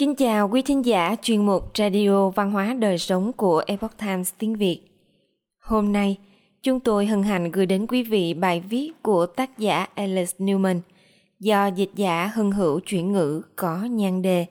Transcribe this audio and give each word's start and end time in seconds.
Kính 0.00 0.14
chào 0.14 0.48
quý 0.48 0.62
thính 0.62 0.84
giả 0.84 1.16
chuyên 1.22 1.46
mục 1.46 1.70
Radio 1.78 2.30
Văn 2.30 2.50
hóa 2.50 2.74
Đời 2.74 2.98
Sống 2.98 3.32
của 3.32 3.62
Epoch 3.66 3.98
Times 3.98 4.32
tiếng 4.38 4.54
Việt. 4.54 4.80
Hôm 5.62 5.92
nay, 5.92 6.16
chúng 6.62 6.80
tôi 6.80 7.06
hân 7.06 7.22
hạnh 7.22 7.50
gửi 7.50 7.66
đến 7.66 7.86
quý 7.86 8.02
vị 8.02 8.34
bài 8.34 8.60
viết 8.60 8.92
của 9.02 9.26
tác 9.26 9.58
giả 9.58 9.86
Alice 9.94 10.32
Newman 10.38 10.80
do 11.40 11.66
dịch 11.66 11.90
giả 11.94 12.30
hân 12.34 12.50
hữu 12.50 12.80
chuyển 12.80 13.12
ngữ 13.12 13.42
có 13.56 13.84
nhan 13.84 14.22
đề. 14.22 14.46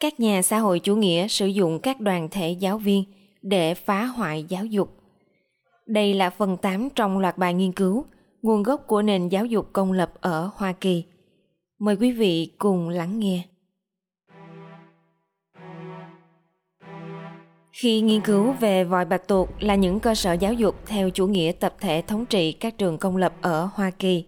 Các 0.00 0.20
nhà 0.20 0.42
xã 0.42 0.58
hội 0.58 0.80
chủ 0.80 0.96
nghĩa 0.96 1.28
sử 1.28 1.46
dụng 1.46 1.78
các 1.78 2.00
đoàn 2.00 2.28
thể 2.30 2.50
giáo 2.50 2.78
viên 2.78 3.04
để 3.42 3.74
phá 3.74 4.04
hoại 4.04 4.44
giáo 4.48 4.64
dục. 4.64 4.88
Đây 5.86 6.14
là 6.14 6.30
phần 6.30 6.56
8 6.56 6.88
trong 6.94 7.18
loạt 7.18 7.38
bài 7.38 7.54
nghiên 7.54 7.72
cứu 7.72 8.04
nguồn 8.42 8.62
gốc 8.62 8.86
của 8.86 9.02
nền 9.02 9.28
giáo 9.28 9.46
dục 9.46 9.68
công 9.72 9.92
lập 9.92 10.12
ở 10.20 10.50
Hoa 10.54 10.72
Kỳ. 10.72 11.04
Mời 11.78 11.96
quý 11.96 12.12
vị 12.12 12.52
cùng 12.58 12.88
lắng 12.88 13.18
nghe. 13.18 13.42
Khi 17.78 18.00
nghiên 18.00 18.20
cứu 18.20 18.52
về 18.52 18.84
vòi 18.84 19.04
bạch 19.04 19.28
tuộc 19.28 19.48
là 19.60 19.74
những 19.74 20.00
cơ 20.00 20.14
sở 20.14 20.32
giáo 20.32 20.52
dục 20.52 20.76
theo 20.86 21.10
chủ 21.10 21.26
nghĩa 21.26 21.52
tập 21.60 21.74
thể 21.80 22.02
thống 22.06 22.26
trị 22.26 22.52
các 22.52 22.78
trường 22.78 22.98
công 22.98 23.16
lập 23.16 23.32
ở 23.40 23.68
Hoa 23.74 23.90
Kỳ, 23.90 24.24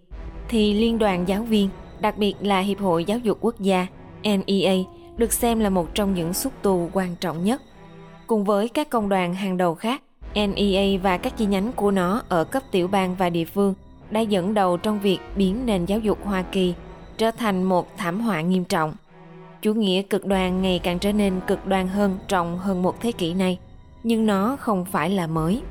thì 0.49 0.73
Liên 0.73 0.97
đoàn 0.97 1.27
Giáo 1.27 1.43
viên, 1.43 1.69
đặc 1.99 2.17
biệt 2.17 2.35
là 2.41 2.59
Hiệp 2.59 2.79
hội 2.79 3.05
Giáo 3.05 3.17
dục 3.17 3.37
Quốc 3.41 3.59
gia 3.59 3.87
NEA, 4.23 4.75
được 5.17 5.33
xem 5.33 5.59
là 5.59 5.69
một 5.69 5.95
trong 5.95 6.13
những 6.13 6.33
xúc 6.33 6.53
tu 6.61 6.89
quan 6.93 7.15
trọng 7.15 7.43
nhất. 7.43 7.61
Cùng 8.27 8.43
với 8.43 8.69
các 8.69 8.89
công 8.89 9.09
đoàn 9.09 9.33
hàng 9.33 9.57
đầu 9.57 9.75
khác, 9.75 10.01
NEA 10.35 10.99
và 11.03 11.17
các 11.17 11.37
chi 11.37 11.45
nhánh 11.45 11.71
của 11.71 11.91
nó 11.91 12.21
ở 12.29 12.43
cấp 12.43 12.63
tiểu 12.71 12.87
bang 12.87 13.15
và 13.15 13.29
địa 13.29 13.45
phương 13.45 13.73
đã 14.11 14.19
dẫn 14.19 14.53
đầu 14.53 14.77
trong 14.77 14.99
việc 14.99 15.19
biến 15.35 15.65
nền 15.65 15.85
giáo 15.85 15.99
dục 15.99 16.17
Hoa 16.23 16.41
Kỳ 16.41 16.73
trở 17.17 17.31
thành 17.31 17.63
một 17.63 17.97
thảm 17.97 18.19
họa 18.19 18.41
nghiêm 18.41 18.63
trọng– 18.63 18.93
chủ 19.61 19.73
nghĩa 19.73 20.01
cực 20.01 20.25
đoan 20.25 20.61
ngày 20.61 20.79
càng 20.83 20.99
trở 20.99 21.11
nên 21.11 21.39
cực 21.47 21.67
đoan 21.67 21.87
hơn 21.87 22.17
trong 22.27 22.57
hơn 22.57 22.81
một 22.81 23.01
thế 23.01 23.11
kỷ 23.11 23.33
nay, 23.33 23.59
nhưng 24.03 24.25
nó 24.25 24.57
không 24.59 24.85
phải 24.85 25.09
là 25.09 25.27
mới. 25.27 25.61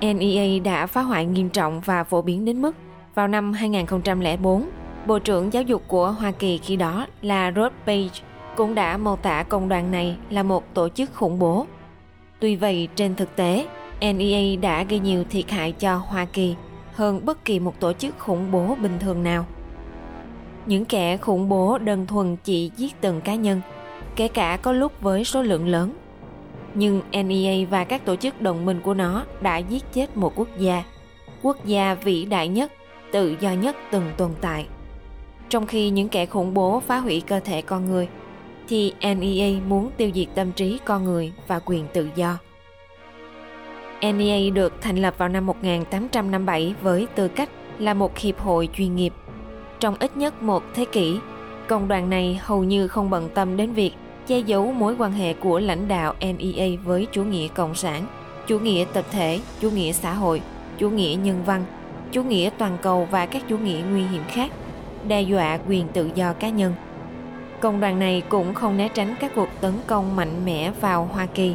NEA 0.00 0.58
đã 0.64 0.86
phá 0.86 1.02
hoại 1.02 1.26
nghiêm 1.26 1.48
trọng 1.48 1.80
và 1.80 2.04
phổ 2.04 2.22
biến 2.22 2.44
đến 2.44 2.62
mức 2.62 2.76
vào 3.14 3.28
năm 3.28 3.52
2004, 3.52 4.68
Bộ 5.06 5.18
trưởng 5.18 5.52
Giáo 5.52 5.62
dục 5.62 5.82
của 5.88 6.10
Hoa 6.10 6.30
Kỳ 6.30 6.58
khi 6.58 6.76
đó 6.76 7.06
là 7.22 7.52
Rod 7.56 7.72
Page 7.86 8.20
cũng 8.56 8.74
đã 8.74 8.96
mô 8.96 9.16
tả 9.16 9.42
công 9.42 9.68
đoàn 9.68 9.90
này 9.90 10.16
là 10.30 10.42
một 10.42 10.74
tổ 10.74 10.88
chức 10.88 11.14
khủng 11.14 11.38
bố. 11.38 11.66
Tuy 12.40 12.56
vậy, 12.56 12.88
trên 12.94 13.14
thực 13.14 13.36
tế, 13.36 13.66
NEA 14.00 14.56
đã 14.60 14.82
gây 14.82 14.98
nhiều 14.98 15.24
thiệt 15.30 15.50
hại 15.50 15.72
cho 15.72 15.96
Hoa 15.96 16.24
Kỳ 16.24 16.54
hơn 16.94 17.20
bất 17.24 17.44
kỳ 17.44 17.58
một 17.58 17.80
tổ 17.80 17.92
chức 17.92 18.18
khủng 18.18 18.52
bố 18.52 18.76
bình 18.82 18.98
thường 19.00 19.22
nào 19.22 19.46
những 20.66 20.84
kẻ 20.84 21.16
khủng 21.16 21.48
bố 21.48 21.78
đơn 21.78 22.06
thuần 22.06 22.36
chỉ 22.44 22.70
giết 22.76 23.00
từng 23.00 23.20
cá 23.20 23.34
nhân, 23.34 23.60
kể 24.16 24.28
cả 24.28 24.58
có 24.62 24.72
lúc 24.72 25.00
với 25.00 25.24
số 25.24 25.42
lượng 25.42 25.68
lớn. 25.68 25.92
Nhưng 26.74 27.00
NEA 27.12 27.66
và 27.70 27.84
các 27.84 28.04
tổ 28.04 28.16
chức 28.16 28.40
đồng 28.40 28.64
minh 28.64 28.80
của 28.84 28.94
nó 28.94 29.24
đã 29.40 29.58
giết 29.58 29.84
chết 29.92 30.16
một 30.16 30.32
quốc 30.36 30.48
gia, 30.58 30.84
quốc 31.42 31.64
gia 31.64 31.94
vĩ 31.94 32.24
đại 32.24 32.48
nhất, 32.48 32.72
tự 33.12 33.36
do 33.40 33.52
nhất 33.52 33.76
từng 33.90 34.10
tồn 34.16 34.30
tại. 34.40 34.66
Trong 35.48 35.66
khi 35.66 35.90
những 35.90 36.08
kẻ 36.08 36.26
khủng 36.26 36.54
bố 36.54 36.80
phá 36.80 36.98
hủy 36.98 37.22
cơ 37.26 37.40
thể 37.40 37.62
con 37.62 37.90
người, 37.90 38.08
thì 38.68 38.92
NEA 39.00 39.60
muốn 39.68 39.90
tiêu 39.96 40.10
diệt 40.14 40.28
tâm 40.34 40.52
trí 40.52 40.78
con 40.84 41.04
người 41.04 41.32
và 41.46 41.60
quyền 41.64 41.86
tự 41.92 42.08
do. 42.14 42.38
NEA 44.00 44.50
được 44.50 44.74
thành 44.80 44.96
lập 44.96 45.14
vào 45.18 45.28
năm 45.28 45.46
1857 45.46 46.74
với 46.82 47.06
tư 47.14 47.28
cách 47.28 47.48
là 47.78 47.94
một 47.94 48.18
hiệp 48.18 48.38
hội 48.38 48.68
chuyên 48.72 48.96
nghiệp 48.96 49.12
trong 49.80 49.94
ít 49.98 50.16
nhất 50.16 50.42
một 50.42 50.62
thế 50.74 50.84
kỷ, 50.84 51.18
công 51.66 51.88
đoàn 51.88 52.10
này 52.10 52.40
hầu 52.42 52.64
như 52.64 52.88
không 52.88 53.10
bận 53.10 53.28
tâm 53.34 53.56
đến 53.56 53.72
việc 53.72 53.92
che 54.26 54.38
giấu 54.38 54.72
mối 54.72 54.94
quan 54.98 55.12
hệ 55.12 55.34
của 55.34 55.58
lãnh 55.58 55.88
đạo 55.88 56.14
NEA 56.20 56.68
với 56.84 57.06
chủ 57.12 57.24
nghĩa 57.24 57.48
cộng 57.48 57.74
sản, 57.74 58.06
chủ 58.46 58.58
nghĩa 58.58 58.84
tập 58.92 59.04
thể, 59.10 59.40
chủ 59.60 59.70
nghĩa 59.70 59.92
xã 59.92 60.12
hội, 60.12 60.42
chủ 60.78 60.90
nghĩa 60.90 61.16
nhân 61.22 61.42
văn, 61.46 61.64
chủ 62.12 62.22
nghĩa 62.22 62.50
toàn 62.58 62.78
cầu 62.82 63.08
và 63.10 63.26
các 63.26 63.42
chủ 63.48 63.58
nghĩa 63.58 63.80
nguy 63.90 64.02
hiểm 64.02 64.22
khác, 64.28 64.50
đe 65.08 65.20
dọa 65.22 65.58
quyền 65.68 65.88
tự 65.88 66.10
do 66.14 66.32
cá 66.32 66.48
nhân. 66.48 66.74
Công 67.60 67.80
đoàn 67.80 67.98
này 67.98 68.22
cũng 68.28 68.54
không 68.54 68.76
né 68.76 68.88
tránh 68.88 69.14
các 69.20 69.32
cuộc 69.34 69.48
tấn 69.60 69.72
công 69.86 70.16
mạnh 70.16 70.44
mẽ 70.44 70.72
vào 70.80 71.08
Hoa 71.12 71.26
Kỳ, 71.26 71.54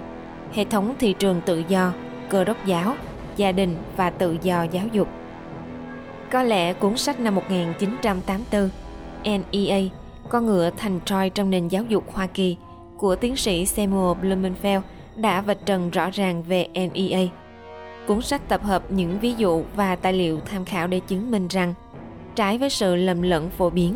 hệ 0.54 0.66
thống 0.66 0.96
thị 1.00 1.14
trường 1.14 1.42
tự 1.46 1.64
do, 1.68 1.92
cơ 2.30 2.44
đốc 2.44 2.66
giáo, 2.66 2.96
gia 3.36 3.52
đình 3.52 3.76
và 3.98 4.10
tự 4.10 4.38
do 4.42 4.64
giáo 4.64 4.86
dục. 4.92 5.08
Có 6.31 6.44
lẽ 6.44 6.74
cuốn 6.74 6.97
sách 6.97 7.19
năm 7.19 7.36
1984 7.36 8.69
NEA 9.24 9.81
Con 10.30 10.46
ngựa 10.46 10.69
thành 10.78 11.00
Troy 11.06 11.30
trong 11.30 11.50
nền 11.50 11.68
giáo 11.68 11.84
dục 11.84 12.14
Hoa 12.14 12.28
Kỳ 12.28 12.58
của 12.97 13.16
tiến 13.16 13.36
sĩ 13.36 13.66
Samuel 13.66 14.18
Blumenfeld 14.22 14.81
đã 15.16 15.42
vạch 15.42 15.66
trần 15.66 15.90
rõ 15.90 16.09
ràng 16.09 16.44
về 16.44 16.68
NEA. 16.74 17.28
Cuốn 18.08 18.22
sách 18.22 18.42
tập 18.47 18.64
hợp 18.64 18.92
những 18.92 19.19
ví 19.19 19.34
dụ 19.38 19.64
và 19.75 19.96
tài 19.96 20.14
liệu 20.14 20.40
tham 20.40 20.66
khảo 20.66 20.88
để 20.88 21.00
chứng 21.00 21.31
minh 21.31 21.47
rằng 21.47 21.74
trái 22.36 22.58
với 22.58 22.69
sự 22.69 22.96
lầm 22.96 23.22
lẫn 23.22 23.50
phổ 23.50 23.69
biến, 23.69 23.96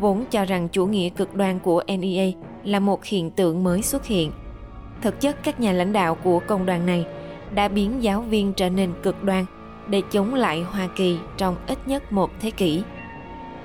vốn 0.00 0.24
cho 0.30 0.44
rằng 0.44 0.68
chủ 0.68 0.86
nghĩa 0.86 1.08
cực 1.08 1.34
đoan 1.34 1.58
của 1.58 1.82
NEA 1.86 2.26
là 2.64 2.80
một 2.80 3.04
hiện 3.04 3.30
tượng 3.30 3.64
mới 3.64 3.82
xuất 3.82 4.06
hiện. 4.06 4.32
Thực 5.02 5.20
chất 5.20 5.36
các 5.44 5.60
nhà 5.60 5.72
lãnh 5.72 5.92
đạo 5.92 6.14
của 6.14 6.40
công 6.46 6.66
đoàn 6.66 6.86
này 6.86 7.06
đã 7.54 7.68
biến 7.68 8.02
giáo 8.02 8.20
viên 8.20 8.52
trở 8.52 8.68
nên 8.68 8.92
cực 9.02 9.24
đoan 9.24 9.44
để 9.88 10.02
chống 10.10 10.34
lại 10.34 10.62
Hoa 10.62 10.88
Kỳ 10.96 11.18
trong 11.36 11.56
ít 11.66 11.78
nhất 11.88 12.12
một 12.12 12.30
thế 12.40 12.50
kỷ. 12.50 12.82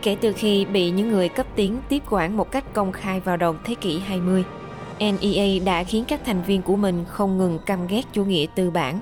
Kể 0.02 0.18
từ 0.22 0.34
khi 0.34 0.66
bị 0.66 0.92
những 0.92 1.12
người 1.12 1.30
cấp 1.30 1.46
tiến 1.56 1.78
tiếp 1.90 2.04
quản 2.10 2.38
một 2.38 2.52
cách 2.52 2.74
công 2.74 2.92
khai 2.92 3.20
vào 3.20 3.38
đầu 3.38 3.56
thế 3.64 3.76
kỷ 3.76 4.00
20, 4.00 4.44
NEA 5.00 5.66
đã 5.66 5.84
khiến 5.84 6.04
các 6.08 6.22
thành 6.26 6.42
viên 6.44 6.62
của 6.62 6.76
mình 6.76 7.06
không 7.08 7.38
ngừng 7.38 7.60
căm 7.66 7.88
ghét 7.88 8.02
chủ 8.14 8.26
nghĩa 8.26 8.46
tư 8.56 8.72
bản, 8.72 9.00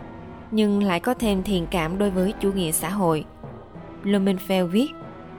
nhưng 0.51 0.83
lại 0.83 0.99
có 0.99 1.13
thêm 1.13 1.43
thiện 1.43 1.67
cảm 1.71 1.97
đối 1.97 2.09
với 2.09 2.33
chủ 2.41 2.51
nghĩa 2.51 2.71
xã 2.71 2.89
hội. 2.89 3.25
Lumenfeld 4.03 4.67
viết, 4.67 4.87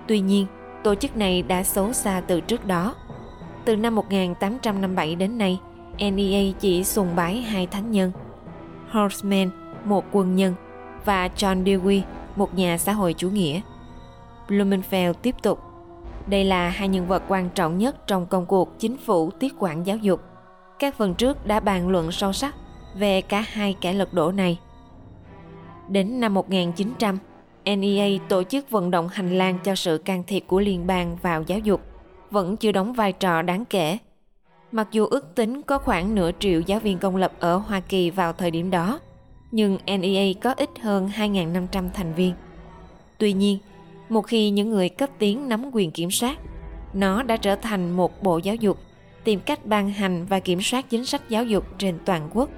tuy 0.06 0.20
nhiên, 0.20 0.46
tổ 0.82 0.94
chức 0.94 1.16
này 1.16 1.42
đã 1.42 1.62
xấu 1.62 1.92
xa 1.92 2.22
từ 2.26 2.40
trước 2.40 2.66
đó. 2.66 2.94
Từ 3.64 3.76
năm 3.76 3.94
1857 3.94 5.14
đến 5.14 5.38
nay, 5.38 5.58
NEA 5.98 6.52
chỉ 6.60 6.84
sùng 6.84 7.16
bái 7.16 7.40
hai 7.42 7.66
thánh 7.66 7.90
nhân. 7.90 8.12
Horseman, 8.90 9.50
một 9.84 10.04
quân 10.12 10.36
nhân, 10.36 10.54
và 11.04 11.28
John 11.36 11.64
Dewey, 11.64 12.00
một 12.36 12.54
nhà 12.54 12.78
xã 12.78 12.92
hội 12.92 13.14
chủ 13.14 13.30
nghĩa. 13.30 13.60
Blumenfeld 14.48 15.12
tiếp 15.12 15.34
tục, 15.42 15.60
đây 16.26 16.44
là 16.44 16.68
hai 16.68 16.88
nhân 16.88 17.06
vật 17.06 17.22
quan 17.28 17.48
trọng 17.54 17.78
nhất 17.78 18.06
trong 18.06 18.26
công 18.26 18.46
cuộc 18.46 18.78
chính 18.78 18.96
phủ 18.96 19.30
tiết 19.30 19.54
quản 19.58 19.86
giáo 19.86 19.96
dục. 19.96 20.20
Các 20.78 20.94
phần 20.94 21.14
trước 21.14 21.46
đã 21.46 21.60
bàn 21.60 21.88
luận 21.88 22.12
sâu 22.12 22.32
sắc 22.32 22.54
về 22.94 23.20
cả 23.20 23.40
hai 23.40 23.76
kẻ 23.80 23.92
lật 23.92 24.14
đổ 24.14 24.32
này. 24.32 24.58
Đến 25.88 26.20
năm 26.20 26.34
1900, 26.34 27.18
NEA 27.64 28.08
tổ 28.28 28.42
chức 28.42 28.70
vận 28.70 28.90
động 28.90 29.08
hành 29.08 29.38
lang 29.38 29.58
cho 29.64 29.74
sự 29.74 29.98
can 29.98 30.22
thiệp 30.26 30.44
của 30.46 30.60
liên 30.60 30.86
bang 30.86 31.16
vào 31.22 31.42
giáo 31.42 31.58
dục, 31.58 31.80
vẫn 32.30 32.56
chưa 32.56 32.72
đóng 32.72 32.92
vai 32.92 33.12
trò 33.12 33.42
đáng 33.42 33.64
kể. 33.64 33.98
Mặc 34.72 34.88
dù 34.90 35.06
ước 35.06 35.34
tính 35.34 35.62
có 35.62 35.78
khoảng 35.78 36.14
nửa 36.14 36.30
triệu 36.38 36.60
giáo 36.60 36.80
viên 36.80 36.98
công 36.98 37.16
lập 37.16 37.32
ở 37.38 37.56
Hoa 37.56 37.80
Kỳ 37.80 38.10
vào 38.10 38.32
thời 38.32 38.50
điểm 38.50 38.70
đó, 38.70 38.98
nhưng 39.50 39.78
NEA 39.86 40.32
có 40.40 40.52
ít 40.52 40.70
hơn 40.80 41.10
2.500 41.16 41.88
thành 41.94 42.14
viên. 42.14 42.34
Tuy 43.18 43.32
nhiên, 43.32 43.58
một 44.08 44.22
khi 44.22 44.50
những 44.50 44.70
người 44.70 44.88
cấp 44.88 45.10
tiến 45.18 45.48
nắm 45.48 45.70
quyền 45.72 45.90
kiểm 45.90 46.10
soát, 46.10 46.38
nó 46.94 47.22
đã 47.22 47.36
trở 47.36 47.56
thành 47.56 47.90
một 47.90 48.22
bộ 48.22 48.38
giáo 48.38 48.54
dục 48.54 48.78
tìm 49.24 49.40
cách 49.40 49.66
ban 49.66 49.90
hành 49.90 50.26
và 50.26 50.40
kiểm 50.40 50.62
soát 50.62 50.90
chính 50.90 51.04
sách 51.04 51.28
giáo 51.28 51.44
dục 51.44 51.64
trên 51.78 51.98
toàn 52.04 52.30
quốc. 52.34 52.48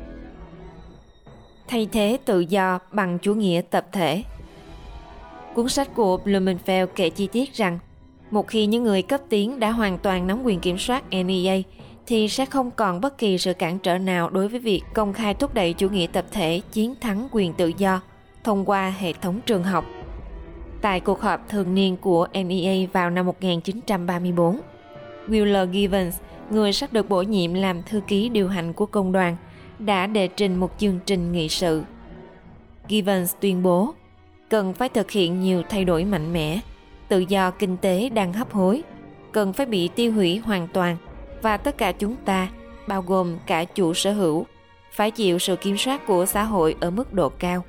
Thay 1.68 1.88
thế 1.92 2.18
tự 2.24 2.40
do 2.40 2.78
bằng 2.92 3.18
chủ 3.18 3.34
nghĩa 3.34 3.62
tập 3.70 3.86
thể. 3.92 4.22
Cuốn 5.54 5.68
sách 5.68 5.94
của 5.94 6.18
Blumenfeld 6.24 6.86
kể 6.86 7.10
chi 7.10 7.28
tiết 7.32 7.54
rằng, 7.54 7.78
một 8.30 8.48
khi 8.48 8.66
những 8.66 8.84
người 8.84 9.02
cấp 9.02 9.20
tiến 9.28 9.60
đã 9.60 9.70
hoàn 9.70 9.98
toàn 9.98 10.26
nắm 10.26 10.42
quyền 10.44 10.60
kiểm 10.60 10.78
soát 10.78 11.04
NEA 11.10 11.62
thì 12.06 12.28
sẽ 12.28 12.46
không 12.46 12.70
còn 12.70 13.00
bất 13.00 13.18
kỳ 13.18 13.38
sự 13.38 13.54
cản 13.54 13.78
trở 13.78 13.98
nào 13.98 14.30
đối 14.30 14.48
với 14.48 14.60
việc 14.60 14.82
công 14.94 15.12
khai 15.12 15.34
thúc 15.34 15.54
đẩy 15.54 15.72
chủ 15.72 15.88
nghĩa 15.88 16.06
tập 16.12 16.24
thể 16.32 16.60
chiến 16.72 16.94
thắng 17.00 17.28
quyền 17.32 17.52
tự 17.52 17.72
do 17.78 18.00
thông 18.44 18.64
qua 18.64 18.94
hệ 18.98 19.12
thống 19.12 19.40
trường 19.46 19.62
học. 19.62 19.84
Tại 20.80 21.00
cuộc 21.00 21.20
họp 21.20 21.48
thường 21.48 21.74
niên 21.74 21.96
của 21.96 22.26
NEA 22.32 22.86
vào 22.92 23.10
năm 23.10 23.26
1934, 23.26 24.60
Wheeler 25.28 25.72
Givens, 25.72 26.16
người 26.50 26.72
sắp 26.72 26.92
được 26.92 27.08
bổ 27.08 27.22
nhiệm 27.22 27.54
làm 27.54 27.82
thư 27.82 28.00
ký 28.00 28.28
điều 28.28 28.48
hành 28.48 28.72
của 28.72 28.86
công 28.86 29.12
đoàn, 29.12 29.36
đã 29.78 30.06
đề 30.06 30.28
trình 30.28 30.56
một 30.56 30.70
chương 30.78 30.98
trình 31.06 31.32
nghị 31.32 31.48
sự. 31.48 31.82
Givens 32.88 33.34
tuyên 33.40 33.62
bố 33.62 33.94
cần 34.48 34.72
phải 34.72 34.88
thực 34.88 35.10
hiện 35.10 35.40
nhiều 35.40 35.62
thay 35.68 35.84
đổi 35.84 36.04
mạnh 36.04 36.32
mẽ, 36.32 36.60
tự 37.08 37.18
do 37.18 37.50
kinh 37.50 37.76
tế 37.76 38.08
đang 38.08 38.32
hấp 38.32 38.52
hối, 38.52 38.82
cần 39.32 39.52
phải 39.52 39.66
bị 39.66 39.88
tiêu 39.88 40.12
hủy 40.12 40.38
hoàn 40.38 40.68
toàn– 40.68 40.96
và 41.42 41.56
tất 41.56 41.78
cả 41.78 41.92
chúng 41.92 42.16
ta, 42.24 42.48
bao 42.86 43.02
gồm 43.02 43.38
cả 43.46 43.64
chủ 43.64 43.94
sở 43.94 44.12
hữu, 44.12 44.46
phải 44.92 45.10
chịu 45.10 45.38
sự 45.38 45.56
kiểm 45.56 45.76
soát 45.76 46.06
của 46.06 46.26
xã 46.26 46.42
hội 46.42 46.76
ở 46.80 46.90
mức 46.90 47.12
độ 47.12 47.28
cao. 47.28 47.64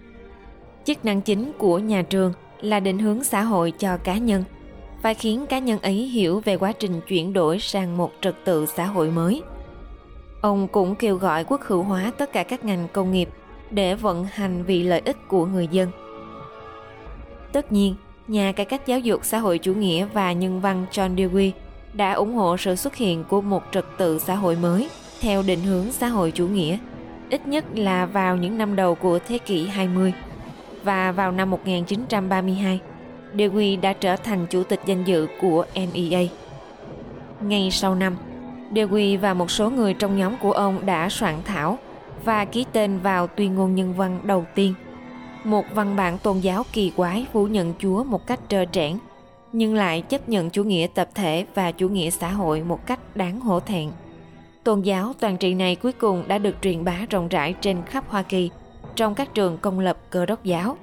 Chức 0.86 1.06
năng 1.06 1.22
chính 1.22 1.52
của 1.58 1.80
nhà 1.80 2.02
trường 2.02 2.34
là 2.62 2.80
định 2.80 3.00
hướng 3.00 3.24
xã 3.24 3.42
hội 3.42 3.72
cho 3.72 3.98
cá 3.98 4.18
nhân 4.18 4.44
và 5.02 5.14
khiến 5.14 5.46
cá 5.48 5.60
nhân 5.60 5.80
ấy 5.80 5.94
hiểu 5.94 6.40
về 6.40 6.58
quá 6.58 6.72
trình 6.72 7.02
chuyển 7.08 7.34
đổi 7.34 7.60
sang 7.60 7.98
một 7.98 8.12
trật 8.22 8.36
tự 8.46 8.66
xã 8.66 8.86
hội 8.86 9.12
mới. 9.12 9.42
Ông 10.42 10.68
cũng 10.68 10.96
kêu 10.96 11.16
gọi 11.16 11.44
quốc 11.44 11.62
hữu 11.62 11.84
hóa 11.84 12.12
tất 12.18 12.34
cả 12.34 12.44
các 12.44 12.66
ngành 12.66 12.88
công 12.94 13.12
nghiệp 13.12 13.30
để 13.72 13.96
vận 13.96 14.26
hành 14.26 14.64
vì 14.64 14.84
lợi 14.84 15.02
ích 15.06 15.18
của 15.28 15.46
người 15.46 15.68
dân. 15.72 15.92
Tất 17.52 17.72
nhiên, 17.72 17.96
nhà 18.28 18.52
cải 18.52 18.66
cách 18.66 18.88
giáo 18.88 19.00
dục 19.00 19.20
xã 19.24 19.40
hội 19.40 19.58
chủ 19.58 19.74
nghĩa 19.74 20.08
và 20.14 20.34
nhân 20.34 20.62
văn 20.62 20.86
John 20.92 21.16
Dewey 21.16 21.52
đã 21.94 22.14
ủng 22.14 22.34
hộ 22.34 22.58
sự 22.58 22.76
xuất 22.76 22.96
hiện 22.96 23.24
của 23.24 23.42
một 23.42 23.64
trật 23.72 23.86
tự 23.98 24.20
xã 24.20 24.36
hội 24.36 24.56
mới 24.56 24.90
theo 25.22 25.44
định 25.44 25.60
hướng 25.60 25.92
xã 25.92 26.08
hội 26.08 26.32
chủ 26.32 26.48
nghĩa, 26.48 26.78
ít 27.30 27.48
nhất 27.48 27.66
là 27.76 28.06
vào 28.06 28.38
những 28.38 28.58
năm 28.58 28.76
đầu 28.76 28.96
của 28.96 29.20
thế 29.28 29.38
kỷ 29.38 29.68
20 29.68 30.14
và 30.84 31.12
vào 31.12 31.32
năm 31.32 31.50
1932, 31.50 32.80
Dewey 33.36 33.82
đã 33.82 33.94
trở 33.94 34.16
thành 34.16 34.46
chủ 34.50 34.64
tịch 34.64 34.80
danh 34.86 35.04
dự 35.04 35.28
của 35.42 35.66
NEA. 35.76 36.22
Ngay 37.42 37.72
sau 37.72 37.96
năm, 37.96 38.18
Dewey 38.72 39.20
và 39.20 39.34
một 39.34 39.52
số 39.52 39.70
người 39.70 39.94
trong 39.94 40.18
nhóm 40.18 40.38
của 40.42 40.52
ông 40.52 40.86
đã 40.86 41.10
soạn 41.10 41.36
thảo 41.46 41.78
và 42.26 42.46
ký 42.46 42.66
tên 42.72 43.00
vào 43.00 43.28
tuyên 43.28 43.56
ngôn 43.56 43.76
nhân 43.76 43.94
văn 43.94 44.20
đầu 44.24 44.46
tiên. 44.56 44.74
Một 45.44 45.66
văn 45.74 45.96
bản 45.96 46.18
tôn 46.18 46.40
giáo 46.40 46.66
kỳ 46.74 46.90
quái 46.90 47.26
phủ 47.34 47.48
nhận 47.48 47.74
Chúa 47.80 48.04
một 48.04 48.28
cách 48.28 48.40
trơ 48.48 48.66
trẽn, 48.72 48.98
nhưng 49.54 49.76
lại 49.76 50.02
chấp 50.02 50.30
nhận 50.30 50.50
chủ 50.50 50.64
nghĩa 50.64 50.88
tập 50.94 51.10
thể 51.16 51.46
và 51.56 51.72
chủ 51.72 51.90
nghĩa 51.90 52.10
xã 52.10 52.32
hội 52.32 52.64
một 52.64 52.86
cách 52.86 53.00
đáng 53.16 53.40
hổ 53.40 53.60
thẹn. 53.60 53.92
Tôn 54.64 54.82
giáo 54.82 55.14
toàn 55.20 55.38
trị 55.38 55.54
này 55.54 55.76
cuối 55.76 55.92
cùng 55.92 56.24
đã 56.28 56.38
được 56.38 56.56
truyền 56.62 56.84
bá 56.84 56.98
rộng 57.10 57.28
rãi 57.28 57.56
trên 57.62 57.78
khắp 57.86 58.04
Hoa 58.08 58.22
Kỳ, 58.22 58.50
trong 58.96 59.16
các 59.16 59.34
trường 59.34 59.58
công 59.58 59.80
lập 59.80 59.98
cơ 60.10 60.26
đốc 60.26 60.44
giáo. 60.44 60.78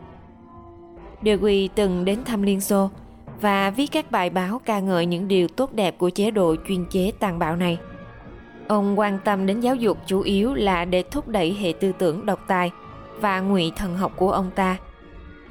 Dewey 1.23 1.69
từng 1.75 2.05
đến 2.05 2.25
thăm 2.25 2.43
Liên 2.43 2.61
Xô 2.61 2.91
và 3.41 3.71
viết 3.71 3.87
các 3.93 4.11
bài 4.11 4.31
báo 4.31 4.61
ca 4.65 4.81
ngợi 4.81 5.07
những 5.07 5.29
điều 5.29 5.49
tốt 5.49 5.73
đẹp 5.73 5.99
của 5.99 6.11
chế 6.11 6.31
độ 6.31 6.57
chuyên 6.69 6.87
chế 6.91 7.13
tàn 7.19 7.39
bạo 7.39 7.57
này. 7.57 7.79
Ông 8.69 8.99
quan 8.99 9.19
tâm 9.25 9.47
đến 9.47 9.61
giáo 9.61 9.75
dục 9.75 9.99
chủ 10.07 10.21
yếu 10.21 10.55
là 10.55 10.85
để 10.85 11.03
thúc 11.03 11.29
đẩy 11.29 11.57
hệ 11.61 11.73
tư 11.81 11.93
tưởng 11.99 12.27
độc 12.27 12.41
tài 12.47 12.71
và 13.21 13.41
ngụy 13.41 13.73
thần 13.77 13.97
học 13.97 14.13
của 14.17 14.33
ông 14.33 14.51
ta. 14.55 14.77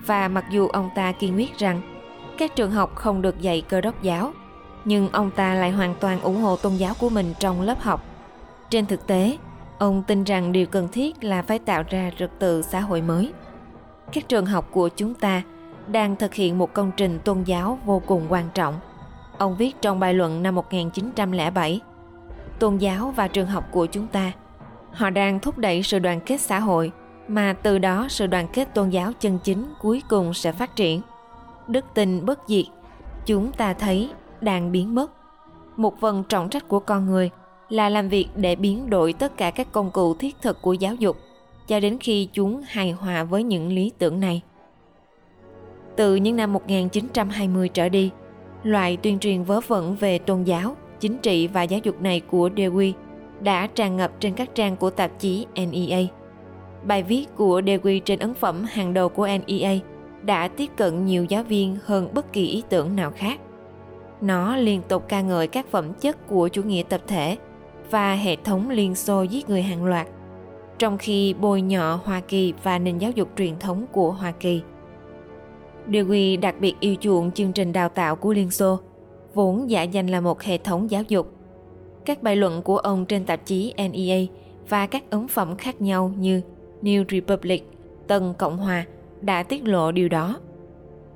Và 0.05 0.27
mặc 0.27 0.45
dù 0.51 0.67
ông 0.67 0.89
ta 0.95 1.11
kiên 1.11 1.35
quyết 1.35 1.57
rằng 1.57 1.96
các 2.37 2.55
trường 2.55 2.71
học 2.71 2.95
không 2.95 3.21
được 3.21 3.41
dạy 3.41 3.61
cơ 3.69 3.81
đốc 3.81 4.03
giáo, 4.03 4.33
nhưng 4.85 5.09
ông 5.09 5.31
ta 5.31 5.53
lại 5.53 5.71
hoàn 5.71 5.95
toàn 5.99 6.21
ủng 6.21 6.41
hộ 6.41 6.55
tôn 6.55 6.75
giáo 6.75 6.93
của 6.99 7.09
mình 7.09 7.33
trong 7.39 7.61
lớp 7.61 7.81
học. 7.81 8.03
Trên 8.69 8.85
thực 8.85 9.07
tế, 9.07 9.37
ông 9.77 10.03
tin 10.07 10.23
rằng 10.23 10.51
điều 10.51 10.65
cần 10.65 10.87
thiết 10.87 11.23
là 11.23 11.41
phải 11.41 11.59
tạo 11.59 11.83
ra 11.89 12.11
trật 12.17 12.31
tự 12.39 12.61
xã 12.61 12.79
hội 12.79 13.01
mới. 13.01 13.33
Các 14.13 14.29
trường 14.29 14.45
học 14.45 14.67
của 14.71 14.89
chúng 14.89 15.13
ta 15.13 15.41
đang 15.87 16.15
thực 16.15 16.33
hiện 16.33 16.57
một 16.57 16.73
công 16.73 16.91
trình 16.97 17.19
tôn 17.23 17.43
giáo 17.43 17.79
vô 17.85 18.01
cùng 18.05 18.25
quan 18.29 18.49
trọng. 18.53 18.79
Ông 19.37 19.55
viết 19.57 19.81
trong 19.81 19.99
bài 19.99 20.13
luận 20.13 20.43
năm 20.43 20.55
1907, 20.55 21.81
tôn 22.59 22.77
giáo 22.77 23.13
và 23.15 23.27
trường 23.27 23.47
học 23.47 23.63
của 23.71 23.85
chúng 23.85 24.07
ta, 24.07 24.31
họ 24.91 25.09
đang 25.09 25.39
thúc 25.39 25.57
đẩy 25.57 25.83
sự 25.83 25.99
đoàn 25.99 26.19
kết 26.25 26.37
xã 26.37 26.59
hội 26.59 26.91
mà 27.27 27.53
từ 27.63 27.79
đó 27.79 28.05
sự 28.09 28.27
đoàn 28.27 28.47
kết 28.53 28.73
tôn 28.73 28.89
giáo 28.89 29.11
chân 29.19 29.39
chính 29.43 29.65
cuối 29.79 30.03
cùng 30.09 30.33
sẽ 30.33 30.51
phát 30.51 30.75
triển. 30.75 31.01
Đức 31.67 31.85
tin 31.93 32.25
bất 32.25 32.39
diệt, 32.47 32.65
chúng 33.25 33.51
ta 33.51 33.73
thấy 33.73 34.09
đang 34.41 34.71
biến 34.71 34.95
mất. 34.95 35.11
Một 35.77 35.99
phần 35.99 36.23
trọng 36.29 36.49
trách 36.49 36.67
của 36.67 36.79
con 36.79 37.05
người 37.05 37.29
là 37.69 37.89
làm 37.89 38.09
việc 38.09 38.27
để 38.35 38.55
biến 38.55 38.89
đổi 38.89 39.13
tất 39.13 39.37
cả 39.37 39.51
các 39.51 39.71
công 39.71 39.91
cụ 39.91 40.13
thiết 40.13 40.35
thực 40.41 40.61
của 40.61 40.73
giáo 40.73 40.95
dục 40.95 41.17
cho 41.67 41.79
đến 41.79 41.97
khi 41.99 42.29
chúng 42.33 42.61
hài 42.67 42.91
hòa 42.91 43.23
với 43.23 43.43
những 43.43 43.71
lý 43.71 43.91
tưởng 43.97 44.19
này. 44.19 44.41
Từ 45.95 46.15
những 46.15 46.35
năm 46.35 46.53
1920 46.53 47.69
trở 47.69 47.89
đi, 47.89 48.11
loại 48.63 48.97
tuyên 48.97 49.19
truyền 49.19 49.43
vớ 49.43 49.59
vẩn 49.67 49.95
về 49.95 50.19
tôn 50.19 50.43
giáo, 50.43 50.75
chính 50.99 51.17
trị 51.17 51.47
và 51.47 51.63
giáo 51.63 51.79
dục 51.83 52.01
này 52.01 52.19
của 52.19 52.49
Dewey 52.55 52.93
đã 53.39 53.67
tràn 53.67 53.97
ngập 53.97 54.11
trên 54.19 54.33
các 54.33 54.55
trang 54.55 54.75
của 54.75 54.89
tạp 54.89 55.11
chí 55.19 55.45
NEA. 55.55 55.99
Bài 56.83 57.03
viết 57.03 57.25
của 57.35 57.61
Dewey 57.61 57.99
trên 58.05 58.19
ấn 58.19 58.33
phẩm 58.33 58.63
hàng 58.69 58.93
đầu 58.93 59.09
của 59.09 59.27
NEA 59.27 59.79
đã 60.27 60.47
tiếp 60.47 60.69
cận 60.75 61.05
nhiều 61.05 61.25
giáo 61.25 61.43
viên 61.43 61.77
hơn 61.83 62.09
bất 62.13 62.33
kỳ 62.33 62.47
ý 62.47 62.63
tưởng 62.69 62.95
nào 62.95 63.11
khác. 63.15 63.39
Nó 64.21 64.55
liên 64.55 64.81
tục 64.87 65.03
ca 65.07 65.21
ngợi 65.21 65.47
các 65.47 65.67
phẩm 65.71 65.93
chất 65.93 66.27
của 66.27 66.47
chủ 66.47 66.63
nghĩa 66.63 66.83
tập 66.89 67.01
thể 67.07 67.37
và 67.91 68.13
hệ 68.13 68.35
thống 68.35 68.69
Liên 68.69 68.95
Xô 68.95 69.21
giết 69.21 69.49
người 69.49 69.61
hàng 69.61 69.85
loạt, 69.85 70.07
trong 70.79 70.97
khi 70.97 71.33
bôi 71.33 71.61
nhọ 71.61 71.99
Hoa 72.03 72.19
Kỳ 72.19 72.53
và 72.63 72.79
nền 72.79 72.97
giáo 72.97 73.11
dục 73.11 73.29
truyền 73.37 73.59
thống 73.59 73.85
của 73.91 74.11
Hoa 74.11 74.31
Kỳ. 74.31 74.61
Dewey 75.87 76.39
đặc 76.39 76.55
biệt 76.59 76.75
yêu 76.79 76.95
chuộng 76.99 77.31
chương 77.31 77.53
trình 77.53 77.73
đào 77.73 77.89
tạo 77.89 78.15
của 78.15 78.33
Liên 78.33 78.51
Xô, 78.51 78.79
vốn 79.33 79.69
giả 79.69 79.83
danh 79.83 80.07
là 80.07 80.21
một 80.21 80.41
hệ 80.41 80.57
thống 80.57 80.91
giáo 80.91 81.03
dục. 81.07 81.33
Các 82.05 82.23
bài 82.23 82.35
luận 82.35 82.61
của 82.61 82.77
ông 82.77 83.05
trên 83.05 83.25
tạp 83.25 83.45
chí 83.45 83.73
NEA 83.77 84.19
và 84.69 84.87
các 84.87 85.09
ấn 85.09 85.27
phẩm 85.27 85.55
khác 85.55 85.81
nhau 85.81 86.13
như 86.17 86.41
New 86.81 87.05
Republic, 87.09 87.71
Tân 88.07 88.33
Cộng 88.37 88.57
Hòa 88.57 88.85
đã 89.21 89.43
tiết 89.43 89.67
lộ 89.67 89.91
điều 89.91 90.09
đó. 90.09 90.39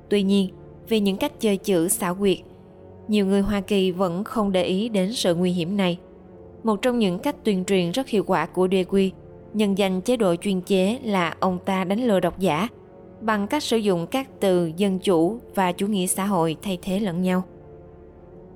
Tuy 0.08 0.22
nhiên, 0.22 0.48
vì 0.88 1.00
những 1.00 1.16
cách 1.16 1.40
chơi 1.40 1.56
chữ 1.56 1.88
xảo 1.88 2.14
quyệt, 2.14 2.38
nhiều 3.08 3.26
người 3.26 3.40
Hoa 3.40 3.60
Kỳ 3.60 3.90
vẫn 3.90 4.24
không 4.24 4.52
để 4.52 4.64
ý 4.64 4.88
đến 4.88 5.12
sự 5.12 5.34
nguy 5.34 5.50
hiểm 5.52 5.76
này. 5.76 5.98
Một 6.62 6.82
trong 6.82 6.98
những 6.98 7.18
cách 7.18 7.36
tuyên 7.44 7.64
truyền 7.64 7.90
rất 7.90 8.08
hiệu 8.08 8.24
quả 8.26 8.46
của 8.46 8.66
Dewey 8.66 9.10
nhân 9.54 9.78
danh 9.78 10.00
chế 10.00 10.16
độ 10.16 10.36
chuyên 10.36 10.60
chế 10.60 10.98
là 11.04 11.36
ông 11.40 11.58
ta 11.64 11.84
đánh 11.84 12.06
lừa 12.06 12.20
độc 12.20 12.38
giả– 12.38 12.68
bằng 13.22 13.46
cách 13.46 13.62
sử 13.62 13.76
dụng 13.76 14.06
các 14.06 14.28
từ 14.40 14.72
dân 14.76 14.98
chủ 14.98 15.38
và 15.54 15.72
chủ 15.72 15.86
nghĩa 15.86 16.06
xã 16.06 16.24
hội 16.24 16.56
thay 16.62 16.78
thế 16.82 17.00
lẫn 17.00 17.22
nhau. 17.22 17.42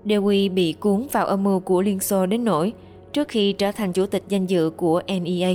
Dewey 0.04 0.54
bị 0.54 0.72
cuốn 0.72 1.06
vào 1.12 1.26
âm 1.26 1.44
mưu 1.44 1.60
của 1.60 1.82
Liên 1.82 2.00
Xô 2.00 2.26
đến 2.26 2.44
nỗi 2.44 2.72
trước 3.12 3.28
khi 3.28 3.52
trở 3.52 3.72
thành 3.72 3.92
chủ 3.92 4.06
tịch 4.06 4.22
danh 4.28 4.46
dự 4.46 4.70
của 4.70 5.02
NEA. 5.06 5.54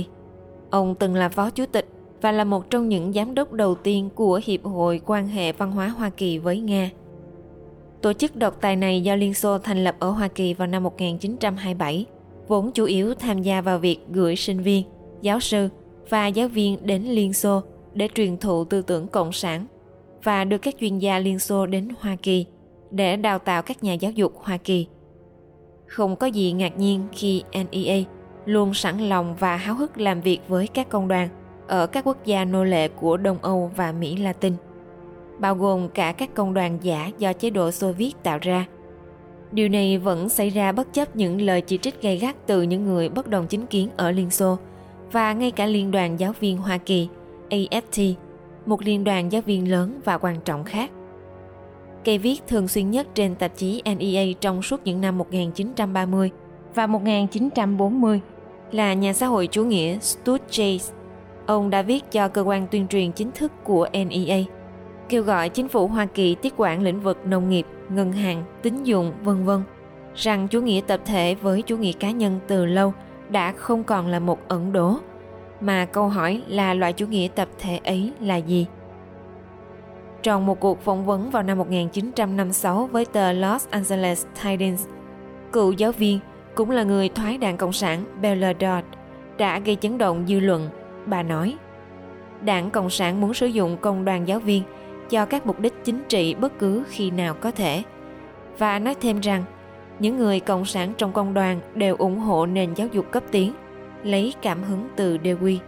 Ông 0.70 0.94
từng 0.94 1.14
là 1.14 1.28
phó 1.28 1.50
chủ 1.50 1.66
tịch 1.66 1.86
và 2.22 2.32
là 2.32 2.44
một 2.44 2.70
trong 2.70 2.88
những 2.88 3.12
giám 3.12 3.34
đốc 3.34 3.52
đầu 3.52 3.74
tiên 3.74 4.08
của 4.14 4.40
Hiệp 4.44 4.64
hội 4.64 5.00
quan 5.06 5.26
hệ 5.26 5.52
văn 5.52 5.72
hóa 5.72 5.88
Hoa 5.88 6.10
Kỳ 6.10 6.38
với 6.38 6.60
Nga. 6.60 6.90
Tổ 8.02 8.12
chức 8.12 8.36
độc 8.36 8.60
tài 8.60 8.76
này 8.76 9.02
do 9.02 9.16
Liên 9.16 9.34
Xô 9.34 9.58
thành 9.58 9.84
lập 9.84 9.96
ở 9.98 10.10
Hoa 10.10 10.28
Kỳ 10.28 10.54
vào 10.54 10.68
năm 10.68 10.82
1927, 10.82 12.06
vốn 12.48 12.72
chủ 12.72 12.84
yếu 12.84 13.14
tham 13.14 13.42
gia 13.42 13.60
vào 13.60 13.78
việc 13.78 13.98
gửi 14.10 14.36
sinh 14.36 14.60
viên, 14.60 14.84
giáo 15.22 15.40
sư 15.40 15.68
và 16.08 16.26
giáo 16.26 16.48
viên 16.48 16.86
đến 16.86 17.02
Liên 17.02 17.32
Xô 17.32 17.62
để 17.94 18.08
truyền 18.14 18.36
thụ 18.36 18.64
tư 18.64 18.82
tưởng 18.82 19.06
cộng 19.06 19.32
sản 19.32 19.66
và 20.24 20.44
đưa 20.44 20.58
các 20.58 20.74
chuyên 20.80 20.98
gia 20.98 21.18
Liên 21.18 21.38
Xô 21.38 21.66
đến 21.66 21.88
Hoa 22.00 22.16
Kỳ 22.22 22.46
để 22.90 23.16
đào 23.16 23.38
tạo 23.38 23.62
các 23.62 23.84
nhà 23.84 23.92
giáo 23.92 24.12
dục 24.12 24.32
Hoa 24.36 24.56
Kỳ. 24.56 24.86
Không 25.86 26.16
có 26.16 26.26
gì 26.26 26.52
ngạc 26.52 26.78
nhiên 26.78 27.00
khi 27.12 27.42
NEA 27.52 28.02
luôn 28.44 28.74
sẵn 28.74 28.98
lòng 28.98 29.34
và 29.38 29.56
háo 29.56 29.74
hức 29.74 29.98
làm 29.98 30.20
việc 30.20 30.40
với 30.48 30.66
các 30.66 30.88
công 30.88 31.08
đoàn 31.08 31.28
ở 31.72 31.86
các 31.86 32.04
quốc 32.04 32.24
gia 32.24 32.44
nô 32.44 32.64
lệ 32.64 32.88
của 32.88 33.16
Đông 33.16 33.38
Âu 33.42 33.70
và 33.76 33.92
Mỹ 33.92 34.16
Latin, 34.16 34.52
bao 35.38 35.54
gồm 35.54 35.88
cả 35.88 36.12
các 36.12 36.34
công 36.34 36.54
đoàn 36.54 36.78
giả 36.82 37.10
do 37.18 37.32
chế 37.32 37.50
độ 37.50 37.70
Xô 37.70 37.92
Viết 37.92 38.12
tạo 38.22 38.38
ra. 38.42 38.66
Điều 39.52 39.68
này 39.68 39.98
vẫn 39.98 40.28
xảy 40.28 40.50
ra 40.50 40.72
bất 40.72 40.92
chấp 40.92 41.16
những 41.16 41.40
lời 41.40 41.60
chỉ 41.60 41.78
trích 41.78 42.02
gay 42.02 42.16
gắt 42.16 42.36
từ 42.46 42.62
những 42.62 42.84
người 42.84 43.08
bất 43.08 43.28
đồng 43.28 43.46
chính 43.46 43.66
kiến 43.66 43.88
ở 43.96 44.10
Liên 44.10 44.30
Xô 44.30 44.58
và 45.12 45.32
ngay 45.32 45.50
cả 45.50 45.66
Liên 45.66 45.90
đoàn 45.90 46.20
Giáo 46.20 46.32
viên 46.40 46.56
Hoa 46.56 46.78
Kỳ– 46.78 47.08
AFT, 47.50 48.14
một 48.66 48.82
liên 48.82 49.04
đoàn 49.04 49.32
giáo 49.32 49.42
viên 49.42 49.70
lớn 49.70 50.00
và 50.04 50.18
quan 50.18 50.36
trọng 50.44 50.64
khác. 50.64 50.90
Cây 52.04 52.18
viết 52.18 52.42
thường 52.48 52.68
xuyên 52.68 52.90
nhất 52.90 53.06
trên 53.14 53.34
tạp 53.34 53.56
chí 53.56 53.82
NEA 53.84 54.24
trong 54.40 54.62
suốt 54.62 54.80
những 54.84 55.00
năm 55.00 55.18
1930 55.18 56.30
và 56.74 56.86
1940 56.86 58.20
là 58.72 58.94
nhà 58.94 59.12
xã 59.12 59.26
hội 59.26 59.46
chủ 59.46 59.64
nghĩa 59.64 59.98
Stuart 59.98 60.42
Chase. 60.50 61.01
Ông 61.46 61.70
đã 61.70 61.82
viết 61.82 62.10
cho 62.10 62.28
cơ 62.28 62.42
quan 62.42 62.66
tuyên 62.70 62.88
truyền 62.88 63.12
chính 63.12 63.30
thức 63.32 63.52
của 63.64 63.88
NEA, 63.92 64.38
kêu 65.08 65.22
gọi 65.22 65.48
chính 65.48 65.68
phủ 65.68 65.86
Hoa 65.86 66.06
Kỳ 66.06 66.34
tiếp 66.34 66.52
quản 66.56 66.82
lĩnh 66.82 67.00
vực 67.00 67.26
nông 67.26 67.48
nghiệp, 67.48 67.66
ngân 67.88 68.12
hàng, 68.12 68.44
tín 68.62 68.82
dụng, 68.82 69.12
vân 69.22 69.44
vân, 69.44 69.62
rằng 70.14 70.48
chủ 70.48 70.60
nghĩa 70.60 70.80
tập 70.86 71.00
thể 71.04 71.34
với 71.34 71.62
chủ 71.62 71.76
nghĩa 71.76 71.92
cá 71.92 72.10
nhân 72.10 72.40
từ 72.46 72.66
lâu 72.66 72.92
đã 73.28 73.52
không 73.52 73.84
còn 73.84 74.06
là 74.06 74.18
một 74.18 74.38
ẩn 74.48 74.72
đố 74.72 74.96
mà 75.60 75.84
câu 75.84 76.08
hỏi 76.08 76.42
là 76.48 76.74
loại 76.74 76.92
chủ 76.92 77.06
nghĩa 77.06 77.28
tập 77.34 77.48
thể 77.58 77.80
ấy 77.84 78.12
là 78.20 78.36
gì? 78.36 78.66
Trong 80.22 80.46
một 80.46 80.60
cuộc 80.60 80.80
phỏng 80.80 81.06
vấn 81.06 81.30
vào 81.30 81.42
năm 81.42 81.58
1956 81.58 82.86
với 82.86 83.04
tờ 83.04 83.32
Los 83.32 83.68
Angeles 83.70 84.26
Times, 84.42 84.86
cựu 85.52 85.72
giáo 85.72 85.92
viên 85.92 86.20
cũng 86.54 86.70
là 86.70 86.82
người 86.82 87.08
thoái 87.08 87.38
đảng 87.38 87.56
Cộng 87.56 87.72
sản 87.72 88.04
Bella 88.20 88.52
Dodd 88.52 88.86
đã 89.38 89.58
gây 89.58 89.76
chấn 89.76 89.98
động 89.98 90.24
dư 90.28 90.40
luận. 90.40 90.68
Bà 91.06 91.22
nói, 91.22 91.56
Đảng 92.44 92.70
Cộng 92.70 92.90
sản 92.90 93.20
muốn 93.20 93.34
sử 93.34 93.46
dụng 93.46 93.76
công 93.80 94.04
đoàn 94.04 94.28
giáo 94.28 94.38
viên 94.38 94.62
cho 95.10 95.26
các 95.26 95.46
mục 95.46 95.60
đích 95.60 95.84
chính 95.84 96.02
trị 96.08 96.34
bất 96.34 96.58
cứ 96.58 96.84
khi 96.88 97.10
nào 97.10 97.34
có 97.34 97.50
thể. 97.50 97.82
Và 98.58 98.78
nói 98.78 98.94
thêm 99.00 99.20
rằng, 99.20 99.44
những 99.98 100.16
người 100.16 100.40
cộng 100.40 100.64
sản 100.64 100.92
trong 100.98 101.12
công 101.12 101.34
đoàn 101.34 101.60
đều 101.74 101.96
ủng 101.96 102.18
hộ 102.18 102.46
nền 102.46 102.74
giáo 102.74 102.88
dục 102.92 103.06
cấp 103.10 103.22
tiến 103.30 103.52
lấy 104.04 104.34
cảm 104.42 104.62
hứng 104.62 104.88
từ 104.96 105.16
Dewey. 105.16 105.58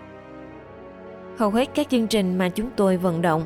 Hầu 1.39 1.51
hết 1.51 1.69
các 1.75 1.89
chương 1.89 2.07
trình 2.07 2.39
mà 2.39 2.49
chúng 2.49 2.71
tôi 2.77 2.97
vận 2.97 3.23
động, 3.23 3.43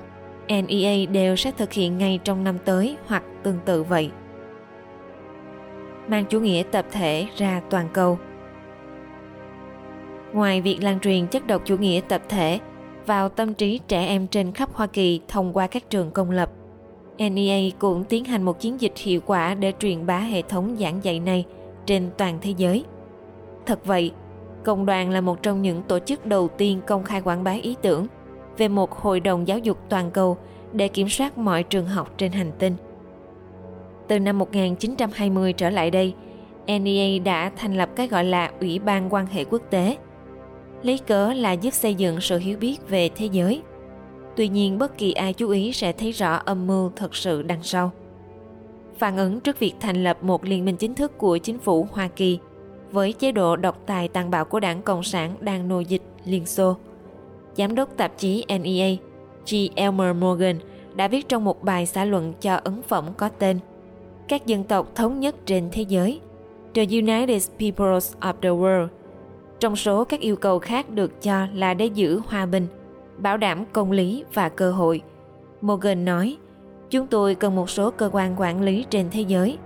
NEA 0.48 1.06
đều 1.12 1.36
sẽ 1.36 1.50
thực 1.50 1.72
hiện 1.72 1.98
ngay 1.98 2.18
trong 2.24 2.44
năm 2.44 2.58
tới 2.64 2.96
hoặc 3.06 3.22
tương 3.42 3.58
tự 3.64 3.82
vậy. 3.82 4.10
mang 6.08 6.24
chủ 6.24 6.40
nghĩa 6.40 6.62
tập 6.70 6.86
thể 6.90 7.26
ra 7.36 7.60
toàn 7.70 7.88
cầu. 7.92 8.18
Ngoài 10.32 10.60
việc 10.60 10.78
lan 10.82 11.00
truyền 11.00 11.26
chất 11.26 11.46
độc 11.46 11.62
chủ 11.64 11.76
nghĩa 11.76 12.00
tập 12.08 12.22
thể 12.28 12.58
vào 13.06 13.28
tâm 13.28 13.54
trí 13.54 13.80
trẻ 13.88 14.06
em 14.06 14.26
trên 14.26 14.52
khắp 14.52 14.68
Hoa 14.72 14.86
Kỳ 14.86 15.20
thông 15.28 15.52
qua 15.52 15.66
các 15.66 15.90
trường 15.90 16.10
công 16.10 16.30
lập, 16.30 16.50
NEA 17.18 17.70
cũng 17.78 18.04
tiến 18.04 18.24
hành 18.24 18.42
một 18.42 18.60
chiến 18.60 18.80
dịch 18.80 18.92
hiệu 18.96 19.20
quả 19.26 19.54
để 19.54 19.72
truyền 19.78 20.06
bá 20.06 20.18
hệ 20.18 20.42
thống 20.42 20.76
giảng 20.80 21.04
dạy 21.04 21.20
này 21.20 21.44
trên 21.86 22.10
toàn 22.16 22.38
thế 22.42 22.54
giới. 22.56 22.84
Thật 23.66 23.86
vậy, 23.86 24.12
Công 24.64 24.86
đoàn 24.86 25.10
là 25.10 25.20
một 25.20 25.42
trong 25.42 25.62
những 25.62 25.82
tổ 25.82 25.98
chức 25.98 26.26
đầu 26.26 26.48
tiên 26.48 26.80
công 26.86 27.04
khai 27.04 27.22
quảng 27.22 27.44
bá 27.44 27.52
ý 27.52 27.76
tưởng 27.82 28.06
về 28.58 28.68
một 28.68 28.92
hội 28.92 29.20
đồng 29.20 29.48
giáo 29.48 29.58
dục 29.58 29.78
toàn 29.88 30.10
cầu 30.10 30.36
để 30.72 30.88
kiểm 30.88 31.08
soát 31.08 31.38
mọi 31.38 31.62
trường 31.62 31.86
học 31.86 32.14
trên 32.16 32.32
hành 32.32 32.52
tinh. 32.58 32.74
Từ 34.08 34.18
năm 34.18 34.38
1920 34.38 35.52
trở 35.52 35.70
lại 35.70 35.90
đây, 35.90 36.14
NEA 36.66 37.18
đã 37.24 37.50
thành 37.56 37.76
lập 37.76 37.90
cái 37.96 38.08
gọi 38.08 38.24
là 38.24 38.50
Ủy 38.60 38.78
ban 38.78 39.14
quan 39.14 39.26
hệ 39.26 39.44
quốc 39.44 39.62
tế. 39.70 39.96
Lý 40.82 40.98
cớ 40.98 41.32
là 41.32 41.52
giúp 41.52 41.74
xây 41.74 41.94
dựng 41.94 42.20
sự 42.20 42.38
hiểu 42.38 42.58
biết 42.58 42.88
về 42.88 43.08
thế 43.08 43.26
giới. 43.26 43.62
Tuy 44.36 44.48
nhiên, 44.48 44.78
bất 44.78 44.98
kỳ 44.98 45.12
ai 45.12 45.32
chú 45.32 45.48
ý 45.48 45.72
sẽ 45.72 45.92
thấy 45.92 46.12
rõ 46.12 46.34
âm 46.44 46.66
mưu 46.66 46.90
thật 46.96 47.14
sự 47.14 47.42
đằng 47.42 47.62
sau. 47.62 47.90
Phản 48.98 49.16
ứng 49.16 49.40
trước 49.40 49.58
việc 49.58 49.74
thành 49.80 50.04
lập 50.04 50.18
một 50.22 50.44
liên 50.44 50.64
minh 50.64 50.76
chính 50.76 50.94
thức 50.94 51.18
của 51.18 51.38
chính 51.38 51.58
phủ 51.58 51.86
Hoa 51.92 52.08
Kỳ 52.08 52.38
với 52.92 53.12
chế 53.12 53.32
độ 53.32 53.56
độc 53.56 53.86
tài 53.86 54.08
tàn 54.08 54.30
bạo 54.30 54.44
của 54.44 54.60
đảng 54.60 54.82
Cộng 54.82 55.02
sản 55.02 55.34
đang 55.40 55.68
nô 55.68 55.80
dịch 55.80 56.02
Liên 56.24 56.46
Xô. 56.46 56.76
Giám 57.56 57.74
đốc 57.74 57.96
tạp 57.96 58.18
chí 58.18 58.44
NEA 58.48 58.90
G. 59.50 59.54
Elmer 59.74 60.16
Morgan, 60.16 60.58
đã 60.94 61.08
viết 61.08 61.28
trong 61.28 61.44
một 61.44 61.62
bài 61.62 61.86
xã 61.86 62.04
luận 62.04 62.32
cho 62.40 62.54
ấn 62.54 62.82
phẩm 62.82 63.04
có 63.16 63.28
tên 63.28 63.58
Các 64.28 64.46
dân 64.46 64.64
tộc 64.64 64.94
thống 64.94 65.20
nhất 65.20 65.34
trên 65.46 65.68
thế 65.72 65.82
giới 65.82 66.20
The 66.74 66.84
United 66.90 67.48
Peoples 67.58 68.14
of 68.20 68.32
the 68.42 68.48
World 68.48 68.88
trong 69.60 69.76
số 69.76 70.04
các 70.04 70.20
yêu 70.20 70.36
cầu 70.36 70.58
khác 70.58 70.90
được 70.90 71.22
cho 71.22 71.46
là 71.54 71.74
để 71.74 71.86
giữ 71.86 72.20
hòa 72.26 72.46
bình, 72.46 72.66
bảo 73.18 73.36
đảm 73.36 73.64
công 73.72 73.92
lý 73.92 74.24
và 74.34 74.48
cơ 74.48 74.72
hội. 74.72 75.00
Morgan 75.60 76.04
nói, 76.04 76.36
chúng 76.90 77.06
tôi 77.06 77.34
cần 77.34 77.56
một 77.56 77.70
số 77.70 77.90
cơ 77.90 78.10
quan 78.12 78.34
quản 78.38 78.62
lý 78.62 78.86
trên 78.90 79.06
thế 79.10 79.20
giới 79.20 79.58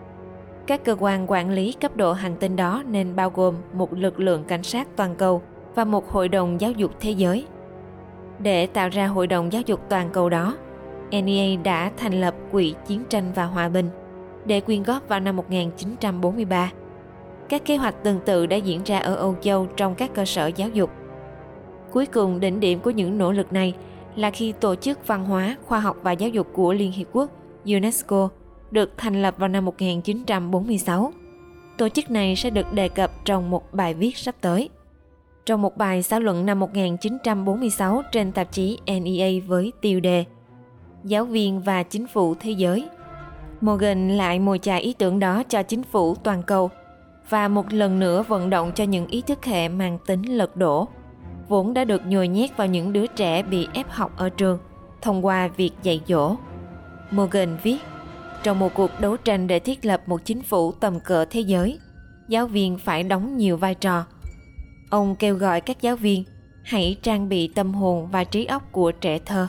các 0.66 0.84
cơ 0.84 0.96
quan 0.98 1.30
quản 1.30 1.50
lý 1.50 1.72
cấp 1.72 1.96
độ 1.96 2.12
hành 2.12 2.36
tinh 2.40 2.56
đó 2.56 2.82
nên 2.88 3.16
bao 3.16 3.30
gồm 3.30 3.54
một 3.72 3.92
lực 3.92 4.20
lượng 4.20 4.44
cảnh 4.44 4.62
sát 4.62 4.88
toàn 4.96 5.14
cầu 5.14 5.42
và 5.74 5.84
một 5.84 6.10
hội 6.10 6.28
đồng 6.28 6.60
giáo 6.60 6.72
dục 6.72 6.90
thế 7.00 7.10
giới. 7.10 7.46
Để 8.38 8.66
tạo 8.66 8.88
ra 8.88 9.06
hội 9.06 9.26
đồng 9.26 9.52
giáo 9.52 9.62
dục 9.66 9.80
toàn 9.88 10.10
cầu 10.12 10.28
đó, 10.28 10.56
NEA 11.10 11.56
đã 11.64 11.90
thành 11.96 12.20
lập 12.20 12.34
Quỹ 12.52 12.74
Chiến 12.86 13.04
tranh 13.08 13.32
và 13.34 13.44
Hòa 13.44 13.68
bình 13.68 13.88
để 14.44 14.60
quyên 14.60 14.82
góp 14.82 15.08
vào 15.08 15.20
năm 15.20 15.36
1943. 15.36 16.70
Các 17.52 17.64
kế 17.64 17.76
hoạch 17.76 18.02
tương 18.02 18.20
tự 18.20 18.46
đã 18.46 18.56
diễn 18.56 18.80
ra 18.84 18.98
ở 18.98 19.14
Âu 19.14 19.36
Châu 19.40 19.66
trong 19.76 19.94
các 19.94 20.10
cơ 20.14 20.24
sở 20.24 20.46
giáo 20.46 20.68
dục. 20.68 20.90
Cuối 21.90 22.06
cùng, 22.06 22.40
đỉnh 22.40 22.60
điểm 22.60 22.80
của 22.80 22.90
những 22.90 23.18
nỗ 23.18 23.32
lực 23.32 23.52
này 23.52 23.74
là 24.16 24.30
khi 24.30 24.52
Tổ 24.52 24.74
chức 24.74 25.06
Văn 25.06 25.24
hóa, 25.24 25.56
Khoa 25.66 25.80
học 25.80 25.96
và 26.02 26.12
Giáo 26.12 26.28
dục 26.28 26.48
của 26.52 26.72
Liên 26.72 26.92
Hiệp 26.92 27.06
Quốc 27.12 27.30
UNESCO 27.64 28.28
được 28.70 28.92
thành 28.96 29.22
lập 29.22 29.34
vào 29.38 29.48
năm 29.48 29.64
1946. 29.64 31.12
Tổ 31.78 31.88
chức 31.88 32.10
này 32.10 32.36
sẽ 32.36 32.50
được 32.50 32.72
đề 32.72 32.88
cập 32.88 33.10
trong 33.24 33.50
một 33.50 33.72
bài 33.72 33.94
viết 33.94 34.16
sắp 34.16 34.34
tới. 34.40 34.68
Trong 35.46 35.62
một 35.62 35.76
bài 35.76 36.02
xã 36.02 36.18
luận 36.18 36.46
năm 36.46 36.60
1946 36.60 38.02
trên 38.12 38.32
tạp 38.32 38.52
chí 38.52 38.78
NEA 38.86 39.30
với 39.46 39.72
tiêu 39.80 40.00
đề 40.00 40.24
Giáo 41.04 41.24
viên 41.24 41.60
và 41.60 41.82
chính 41.82 42.06
phủ 42.06 42.34
thế 42.40 42.50
giới, 42.50 42.88
Morgan 43.60 44.16
lại 44.16 44.38
mồi 44.38 44.58
chài 44.58 44.80
ý 44.80 44.94
tưởng 44.98 45.18
đó 45.18 45.42
cho 45.48 45.62
chính 45.62 45.82
phủ 45.82 46.14
toàn 46.14 46.42
cầu 46.42 46.70
và 47.28 47.48
một 47.48 47.72
lần 47.72 47.98
nữa 47.98 48.22
vận 48.22 48.50
động 48.50 48.72
cho 48.74 48.84
những 48.84 49.06
ý 49.06 49.22
thức 49.22 49.44
hệ 49.44 49.68
mang 49.68 49.98
tính 50.06 50.22
lật 50.22 50.56
đổ, 50.56 50.88
vốn 51.48 51.74
đã 51.74 51.84
được 51.84 52.06
nhồi 52.06 52.28
nhét 52.28 52.56
vào 52.56 52.66
những 52.66 52.92
đứa 52.92 53.06
trẻ 53.06 53.42
bị 53.42 53.68
ép 53.74 53.90
học 53.90 54.12
ở 54.16 54.28
trường 54.28 54.58
thông 55.02 55.26
qua 55.26 55.48
việc 55.48 55.70
dạy 55.82 56.00
dỗ. 56.06 56.36
Morgan 57.10 57.56
viết 57.62 57.78
trong 58.42 58.58
một 58.58 58.74
cuộc 58.74 58.90
đấu 59.00 59.16
tranh 59.16 59.46
để 59.46 59.58
thiết 59.58 59.84
lập 59.84 60.02
một 60.06 60.24
chính 60.24 60.42
phủ 60.42 60.72
tầm 60.72 61.00
cỡ 61.00 61.24
thế 61.24 61.40
giới, 61.40 61.78
giáo 62.28 62.46
viên 62.46 62.78
phải 62.78 63.02
đóng 63.02 63.36
nhiều 63.36 63.56
vai 63.56 63.74
trò. 63.74 64.04
Ông 64.90 65.16
kêu 65.16 65.36
gọi 65.36 65.60
các 65.60 65.82
giáo 65.82 65.96
viên 65.96 66.24
hãy 66.64 66.96
trang 67.02 67.28
bị 67.28 67.48
tâm 67.48 67.74
hồn 67.74 68.08
và 68.12 68.24
trí 68.24 68.44
óc 68.44 68.62
của 68.72 68.92
trẻ 68.92 69.18
thơ 69.18 69.46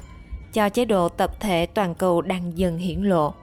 cho 0.53 0.69
chế 0.69 0.85
độ 0.85 1.09
tập 1.09 1.39
thể 1.39 1.65
toàn 1.65 1.95
cầu 1.95 2.21
đang 2.21 2.57
dần 2.57 2.77
hiển 2.77 3.01
lộ. 3.01 3.33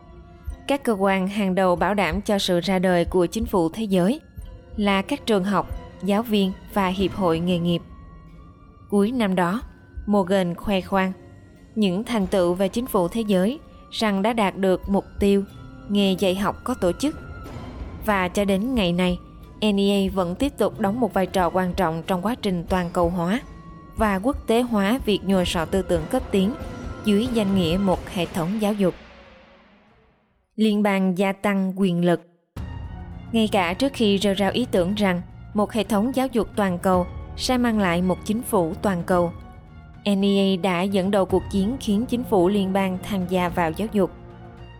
Các 0.71 0.83
cơ 0.83 0.93
quan 0.93 1.29
hàng 1.29 1.55
đầu 1.55 1.77
bảo 1.77 1.95
đảm 1.95 2.21
cho 2.21 2.39
sự 2.39 2.61
ra 2.61 2.79
đời 2.79 3.05
của 3.05 3.27
chính 3.27 3.47
phủ 3.47 3.69
thế 3.69 3.85
giới 3.85 4.21
là 4.77 5.03
các 5.03 5.27
trường 5.27 5.45
học, 5.45 5.69
giáo 6.03 6.23
viên 6.23 6.53
và 6.75 6.89
hiệp 6.89 7.13
hội 7.13 7.39
nghề 7.39 7.59
nghiệp. 7.59 7.83
Cuối 8.91 9.13
năm 9.13 9.35
đó, 9.35 9.63
Morgan 10.07 10.55
khoe 10.55 10.81
khoang 10.81 11.13
những 11.75 12.05
thành 12.05 12.27
tựu 12.27 12.55
về 12.55 12.69
chính 12.69 12.87
phủ 12.87 13.09
thế 13.09 13.21
giới 13.21 13.59
rằng 13.91 14.23
đã 14.23 14.33
đạt 14.33 14.57
được 14.57 14.89
mục 14.89 15.05
tiêu 15.21 15.45
nghề 15.89 16.13
dạy 16.13 16.35
học 16.35 16.57
có 16.65 16.75
tổ 16.75 16.93
chức. 16.93 17.19
Và 18.07 18.29
cho 18.29 18.45
đến 18.45 18.75
ngày 18.75 18.93
nay, 18.93 19.19
NEA 19.61 20.11
vẫn 20.15 20.35
tiếp 20.35 20.53
tục 20.59 20.81
đóng 20.81 21.01
một 21.01 21.15
vai 21.15 21.27
trò 21.27 21.51
quan 21.51 21.75
trọng 21.75 22.03
trong 22.07 22.23
quá 22.23 22.35
trình 22.43 22.65
toàn 22.69 22.91
cầu 22.93 23.11
hóa 23.11 23.41
và 23.97 24.19
quốc 24.19 24.47
tế 24.47 24.61
hóa 24.61 25.01
việc 25.05 25.21
nhồi 25.25 25.47
sọ 25.47 25.65
tư 25.65 25.83
tưởng 25.83 26.03
cấp 26.11 26.23
tiến 26.31 26.53
dưới 27.05 27.29
danh 27.33 27.55
nghĩa 27.55 27.79
một 27.83 28.09
hệ 28.09 28.27
thống 28.27 28.63
giáo 28.63 28.73
dục. 28.73 28.95
Liên 30.61 30.83
bang 30.83 31.19
gia 31.19 31.33
tăng 31.33 31.73
quyền 31.77 32.05
lực. 32.05 32.21
Ngay 33.33 33.49
cả 33.53 33.75
trước 33.75 33.93
khi 33.93 34.19
rêu 34.19 34.35
rao 34.35 34.51
ý 34.51 34.67
tưởng 34.71 34.95
rằng 34.95 35.23
một 35.55 35.73
hệ 35.73 35.85
thống 35.85 36.13
giáo 36.15 36.27
dục 36.27 36.49
toàn 36.57 36.79
cầu 36.79 37.07
sẽ 37.37 37.59
mang 37.59 37.79
lại 37.79 38.03
một 38.03 38.19
chính 38.25 38.43
phủ 38.43 38.75
toàn 38.83 39.03
cầu– 39.07 39.33
NEA 40.05 40.57
đã 40.63 40.83
dẫn 40.83 41.11
đầu 41.11 41.25
cuộc 41.25 41.43
chiến 41.51 41.77
khiến 41.81 42.07
chính 42.09 42.25
phủ 42.25 42.49
liên 42.49 42.73
bang 42.73 42.99
tham 43.03 43.27
gia 43.29 43.49
vào 43.49 43.71
giáo 43.71 43.89
dục. 43.93 44.11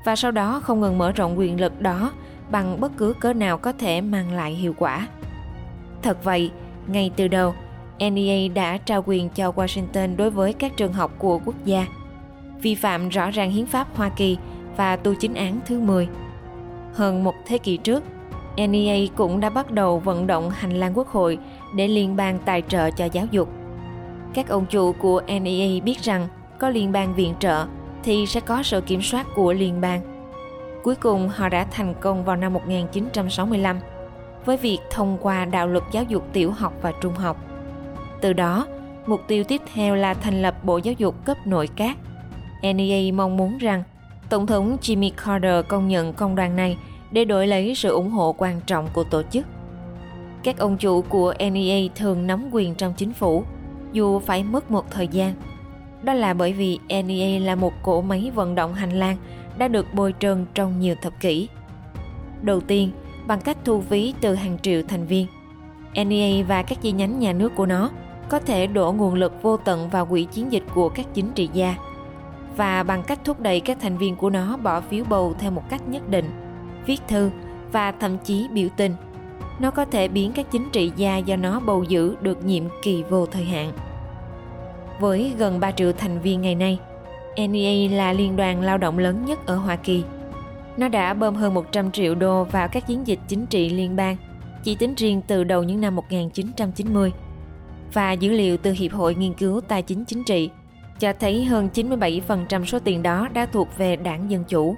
Và 0.05 0.17
sau 0.17 0.31
đó 0.31 0.61
không 0.61 0.81
ngừng 0.81 0.99
mở 0.99 1.13
rộng 1.13 1.39
quyền 1.39 1.61
lực 1.61 1.81
đó 1.81 2.13
bằng 2.51 2.81
bất 2.81 2.93
cứ 2.97 3.15
cớ 3.21 3.33
nào 3.33 3.59
có 3.59 3.73
thể 3.73 4.01
mang 4.01 4.33
lại 4.33 4.55
hiệu 4.55 4.75
quả. 4.79 5.09
Thật 6.03 6.25
vậy, 6.25 6.51
ngay 6.87 7.11
từ 7.17 7.29
đầu, 7.29 7.55
NEA 7.99 8.49
đã 8.55 8.79
trao 8.79 9.05
quyền 9.07 9.29
cho 9.29 9.51
Washington 9.51 10.17
đối 10.17 10.31
với 10.31 10.53
các 10.53 10.77
trường 10.77 10.93
học 10.93 11.15
của 11.19 11.41
quốc 11.45 11.57
gia, 11.65 11.87
vi 12.63 12.75
phạm 12.75 13.09
rõ 13.09 13.31
ràng 13.31 13.51
hiến 13.51 13.67
pháp 13.67 13.97
Hoa 13.97 14.09
Kỳ 14.09 14.37
và 14.81 14.97
tu 14.97 15.15
chính 15.15 15.35
án 15.35 15.61
thứ 15.67 15.81
10. 15.81 16.09
Hơn 16.95 17.25
một 17.25 17.35
thế 17.47 17.59
kỷ 17.59 17.77
trước, 17.77 18.05
NEA 18.57 18.99
cũng 19.17 19.41
đã 19.41 19.51
bắt 19.51 19.71
đầu 19.71 19.99
vận 19.99 20.27
động 20.27 20.51
hành 20.51 20.73
lang 20.73 20.93
quốc 20.95 21.09
hội 21.09 21.39
để 21.75 21.89
liên 21.89 22.17
bang 22.17 22.39
tài 22.45 22.63
trợ 22.69 22.91
cho 22.91 23.05
giáo 23.05 23.27
dục 23.31 23.49
các 24.35 24.49
ông 24.49 24.67
chủ 24.67 24.93
của 24.93 25.23
NEA 25.27 25.81
biết 25.85 25.99
rằng 26.03 26.29
có 26.59 26.69
liên 26.69 26.93
bang 26.93 27.15
viện 27.15 27.35
trợ 27.41 27.67
thì 28.03 28.27
sẽ 28.27 28.41
có 28.41 28.63
sự 28.63 28.81
kiểm 28.81 29.03
soát 29.03 29.27
của 29.35 29.53
liên 29.53 29.81
bang. 29.81 30.01
Cuối 30.83 30.95
cùng 30.95 31.29
họ 31.29 31.49
đã 31.49 31.67
thành 31.71 31.95
công 32.01 32.25
vào 32.25 32.37
năm 32.37 32.53
1965 32.53 33.81
với 34.45 34.57
việc 34.57 34.79
thông 34.91 35.19
qua 35.21 35.45
đạo 35.45 35.69
luật 35.69 35.85
giáo 35.93 36.05
dục 36.05 36.25
tiểu 36.33 36.51
học 36.51 36.73
và 36.83 36.93
trung 37.01 37.15
học. 37.15 37.37
Từ 38.21 38.33
đó, 38.33 38.67
mục 39.07 39.21
tiêu 39.29 39.45
tiếp 39.45 39.61
theo 39.75 39.95
là 39.95 40.15
thành 40.15 40.43
lập 40.43 40.65
Bộ 40.65 40.79
Giáo 40.79 40.95
dục 40.99 41.25
cấp 41.25 41.37
nội 41.47 41.69
các. 41.77 41.97
NEA 42.63 43.13
mong 43.13 43.37
muốn 43.37 43.59
rằng 43.59 43.83
Tổng 44.31 44.47
thống 44.47 44.77
Jimmy 44.81 45.11
Carter 45.25 45.67
công 45.69 45.89
nhận 45.89 46.13
công 46.13 46.37
đoàn 46.37 46.57
này 46.57 46.77
để 47.11 47.25
đổi 47.25 47.47
lấy 47.47 47.75
sự 47.75 47.89
ủng 47.89 48.11
hộ 48.11 48.35
quan 48.39 48.61
trọng 48.67 48.89
của 48.93 49.05
tổ 49.05 49.23
chức. 49.23 49.47
Các 50.43 50.59
ông 50.59 50.77
chủ 50.77 51.03
của 51.03 51.35
NEA 51.53 51.81
thường 51.95 52.27
nắm 52.27 52.49
quyền 52.53 52.75
trong 52.75 52.95
chính 52.97 53.13
phủ 53.13 53.45
dù 53.93 54.19
phải 54.19 54.45
mất 54.45 54.71
một 54.71 54.91
thời 54.91 55.09
gian. 55.09 55.35
Đó 56.03 56.15
là 56.15 56.35
bởi 56.35 56.53
vì 56.53 56.79
NEA 56.89 57.41
là 57.41 57.55
một 57.55 57.73
cỗ 57.83 58.01
máy 58.01 58.31
vận 58.35 58.55
động 58.55 58.75
hành 58.75 58.99
lang 58.99 59.17
đã 59.59 59.69
được 59.69 59.87
bôi 59.95 60.15
trơn 60.21 60.47
trong 60.55 60.81
nhiều 60.81 60.95
thập 61.03 61.21
kỷ. 61.21 61.49
Đầu 62.43 62.61
tiên, 62.61 62.91
bằng 63.27 63.41
cách 63.41 63.57
thu 63.65 63.81
phí 63.81 64.15
từ 64.21 64.35
hàng 64.35 64.59
triệu 64.63 64.83
thành 64.89 65.07
viên, 65.07 65.27
NEA 65.95 66.45
và 66.49 66.63
các 66.63 66.83
chi 66.83 66.93
nhánh 66.93 67.19
nhà 67.19 67.33
nước 67.33 67.53
của 67.57 67.67
nó 67.67 67.91
có 68.29 68.39
thể 68.39 68.67
đổ 68.67 68.93
nguồn 68.93 69.15
lực 69.15 69.43
vô 69.43 69.57
tận 69.57 69.89
vào 69.91 70.07
quỹ 70.07 70.25
chiến 70.25 70.53
dịch 70.53 70.65
của 70.75 70.89
các 70.89 71.07
chính 71.15 71.33
trị 71.35 71.51
gia 71.53 71.77
và 72.57 72.83
bằng 72.83 73.03
cách 73.03 73.21
thúc 73.25 73.41
đẩy 73.41 73.61
các 73.61 73.79
thành 73.81 73.99
viên 73.99 74.17
của 74.17 74.31
nó 74.31 74.57
bỏ 74.57 74.81
phiếu 74.81 75.05
bầu 75.09 75.35
theo 75.39 75.51
một 75.51 75.63
cách 75.71 75.89
nhất 75.89 76.09
định, 76.09 76.31
viết 76.87 77.01
thư 77.09 77.31
và 77.73 77.93
thậm 77.93 78.19
chí 78.19 78.49
biểu 78.53 78.69
tình– 78.77 78.95
nó 79.61 79.71
có 79.71 79.85
thể 79.85 80.09
biến 80.09 80.33
các 80.35 80.47
chính 80.51 80.71
trị 80.73 80.93
gia 80.97 81.17
do 81.17 81.37
nó 81.37 81.61
bầu 81.61 81.83
giữ 81.83 82.17
được 82.21 82.45
nhiệm 82.45 82.65
kỳ 82.83 83.03
vô 83.03 83.27
thời 83.27 83.45
hạn. 83.45 83.73
Với 85.01 85.35
gần 85.39 85.61
3 85.61 85.71
triệu 85.71 85.93
thành 85.93 86.21
viên 86.21 86.41
ngày 86.41 86.55
nay, 86.55 86.79
NEA 87.37 87.91
là 87.91 88.13
liên 88.13 88.37
đoàn 88.37 88.63
lao 88.63 88.79
động 88.79 88.99
lớn 88.99 89.25
nhất 89.25 89.47
ở 89.47 89.57
Hoa 89.57 89.77
Kỳ. 89.77 90.05
Nó 90.77 90.89
đã 90.89 91.15
bơm 91.15 91.35
hơn 91.35 91.55
100 91.55 91.91
triệu 91.91 92.15
đô 92.15 92.45
vào 92.45 92.69
các 92.69 92.87
chiến 92.87 93.07
dịch 93.07 93.19
chính 93.29 93.47
trị 93.47 93.69
liên 93.69 93.97
bang, 93.97 94.17
chỉ 94.65 94.75
tính 94.75 94.95
riêng 94.95 95.23
từ 95.27 95.45
đầu 95.45 95.63
những 95.63 95.81
năm 95.81 95.97
1990. 95.97 97.13
Và 97.93 98.13
dữ 98.13 98.31
liệu 98.31 98.57
từ 98.57 98.73
Hiệp 98.73 98.93
hội 98.93 99.15
Nghiên 99.15 99.35
cứu 99.35 99.61
Tài 99.61 99.83
chính 99.83 100.05
Chính 100.05 100.25
trị 100.25 100.51
cho 101.01 101.13
thấy 101.21 101.45
hơn 101.45 101.69
97% 101.75 102.65
số 102.65 102.79
tiền 102.79 103.03
đó 103.03 103.29
đã 103.33 103.47
thuộc 103.47 103.69
về 103.79 103.97
đảng 103.97 104.31
Dân 104.31 104.45
Chủ. 104.45 104.77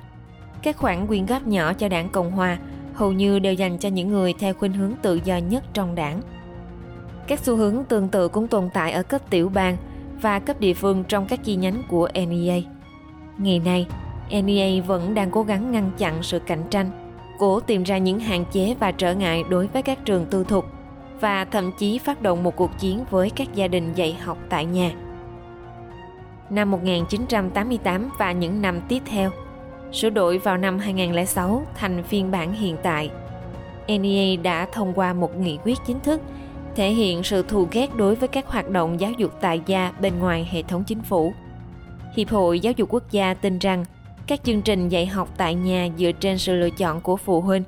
Các 0.62 0.76
khoản 0.76 1.06
quyên 1.06 1.26
góp 1.26 1.46
nhỏ 1.46 1.72
cho 1.72 1.88
đảng 1.88 2.08
Cộng 2.08 2.30
Hòa 2.30 2.58
hầu 2.94 3.12
như 3.12 3.38
đều 3.38 3.54
dành 3.54 3.78
cho 3.78 3.88
những 3.88 4.08
người 4.08 4.34
theo 4.38 4.54
khuynh 4.54 4.72
hướng 4.72 4.92
tự 5.02 5.20
do 5.24 5.36
nhất 5.36 5.64
trong 5.72 5.94
đảng. 5.94 6.20
Các 7.26 7.40
xu 7.40 7.56
hướng 7.56 7.84
tương 7.84 8.08
tự 8.08 8.28
cũng 8.28 8.48
tồn 8.48 8.68
tại 8.74 8.92
ở 8.92 9.02
cấp 9.02 9.20
tiểu 9.30 9.48
bang 9.48 9.76
và 10.20 10.38
cấp 10.38 10.60
địa 10.60 10.74
phương 10.74 11.04
trong 11.08 11.26
các 11.26 11.44
chi 11.44 11.56
nhánh 11.56 11.82
của 11.88 12.08
NEA. 12.14 12.60
Ngày 13.38 13.58
nay, 13.58 13.86
NEA 14.30 14.82
vẫn 14.82 15.14
đang 15.14 15.30
cố 15.30 15.42
gắng 15.42 15.72
ngăn 15.72 15.90
chặn 15.98 16.22
sự 16.22 16.38
cạnh 16.38 16.62
tranh, 16.70 16.90
cố 17.38 17.60
tìm 17.60 17.82
ra 17.82 17.98
những 17.98 18.20
hạn 18.20 18.44
chế 18.52 18.74
và 18.80 18.92
trở 18.92 19.14
ngại 19.14 19.44
đối 19.48 19.66
với 19.66 19.82
các 19.82 20.04
trường 20.04 20.26
tư 20.26 20.44
thục 20.44 20.64
và 21.20 21.44
thậm 21.44 21.72
chí 21.78 21.98
phát 21.98 22.22
động 22.22 22.42
một 22.42 22.56
cuộc 22.56 22.70
chiến 22.78 23.04
với 23.10 23.30
các 23.30 23.54
gia 23.54 23.68
đình 23.68 23.92
dạy 23.94 24.16
học 24.24 24.38
tại 24.48 24.64
nhà. 24.64 24.90
Năm 26.52 26.70
1988 26.70 28.10
và 28.18 28.32
những 28.32 28.62
năm 28.62 28.80
tiếp 28.88 29.02
theo, 29.06 29.30
sửa 29.92 30.10
đổi 30.10 30.38
vào 30.38 30.56
năm 30.56 30.78
2006 30.78 31.66
thành 31.74 32.02
phiên 32.02 32.30
bản 32.30 32.52
hiện 32.52 32.76
tại. 32.82 33.10
NEA 33.88 34.36
đã 34.42 34.66
thông 34.72 34.92
qua 34.94 35.12
một 35.12 35.36
nghị 35.36 35.58
quyết 35.64 35.78
chính 35.86 36.00
thức 36.00 36.20
thể 36.76 36.90
hiện 36.90 37.22
sự 37.22 37.42
thù 37.42 37.68
ghét 37.70 37.96
đối 37.96 38.14
với 38.14 38.28
các 38.28 38.46
hoạt 38.46 38.70
động 38.70 39.00
giáo 39.00 39.10
dục 39.12 39.32
tại 39.40 39.60
gia 39.66 39.92
bên 40.00 40.18
ngoài 40.18 40.48
hệ 40.50 40.62
thống 40.62 40.84
chính 40.84 41.02
phủ. 41.02 41.32
Hiệp 42.16 42.28
hội 42.28 42.60
Giáo 42.60 42.72
dục 42.76 42.88
Quốc 42.92 43.10
gia 43.10 43.34
tin 43.34 43.58
rằng 43.58 43.84
các 44.26 44.44
chương 44.44 44.62
trình 44.62 44.88
dạy 44.88 45.06
học 45.06 45.28
tại 45.36 45.54
nhà 45.54 45.88
dựa 45.98 46.12
trên 46.12 46.38
sự 46.38 46.54
lựa 46.54 46.70
chọn 46.70 47.00
của 47.00 47.16
phụ 47.16 47.40
huynh 47.40 47.62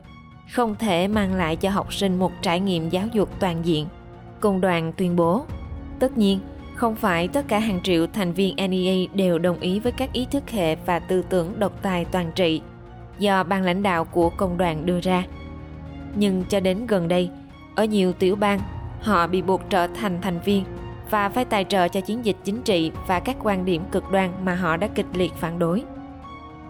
không 0.52 0.74
thể 0.74 1.08
mang 1.08 1.34
lại 1.34 1.56
cho 1.56 1.70
học 1.70 1.94
sinh 1.94 2.18
một 2.18 2.32
trải 2.42 2.60
nghiệm 2.60 2.88
giáo 2.88 3.06
dục 3.12 3.30
toàn 3.40 3.64
diện. 3.64 3.86
Công 4.40 4.60
đoàn 4.60 4.92
tuyên 4.96 5.16
bố, 5.16 5.44
tất 5.98 6.18
nhiên, 6.18 6.40
không 6.74 6.94
phải 6.94 7.28
tất 7.28 7.44
cả 7.48 7.58
hàng 7.58 7.80
triệu 7.82 8.06
thành 8.06 8.32
viên 8.32 8.56
NEA 8.56 8.94
đều 9.14 9.38
đồng 9.38 9.60
ý 9.60 9.80
với 9.80 9.92
các 9.92 10.12
ý 10.12 10.26
thức 10.30 10.50
hệ 10.50 10.76
và 10.76 10.98
tư 10.98 11.22
tưởng 11.28 11.58
độc 11.58 11.82
tài 11.82 12.04
toàn 12.04 12.32
trị 12.34 12.60
do 13.18 13.42
ban 13.42 13.62
lãnh 13.62 13.82
đạo 13.82 14.04
của 14.04 14.30
công 14.30 14.58
đoàn 14.58 14.86
đưa 14.86 15.00
ra. 15.00 15.24
Nhưng 16.16 16.44
cho 16.48 16.60
đến 16.60 16.86
gần 16.86 17.08
đây, 17.08 17.30
ở 17.74 17.84
nhiều 17.84 18.12
tiểu 18.12 18.36
bang, 18.36 18.60
họ 19.00 19.26
bị 19.26 19.42
buộc 19.42 19.70
trở 19.70 19.86
thành 19.86 20.18
thành 20.22 20.40
viên 20.44 20.64
và 21.10 21.28
phải 21.28 21.44
tài 21.44 21.64
trợ 21.64 21.88
cho 21.88 22.00
chiến 22.00 22.24
dịch 22.24 22.36
chính 22.44 22.62
trị 22.62 22.92
và 23.06 23.20
các 23.20 23.36
quan 23.42 23.64
điểm 23.64 23.82
cực 23.92 24.10
đoan 24.12 24.30
mà 24.44 24.54
họ 24.54 24.76
đã 24.76 24.86
kịch 24.86 25.06
liệt 25.14 25.32
phản 25.34 25.58
đối. 25.58 25.82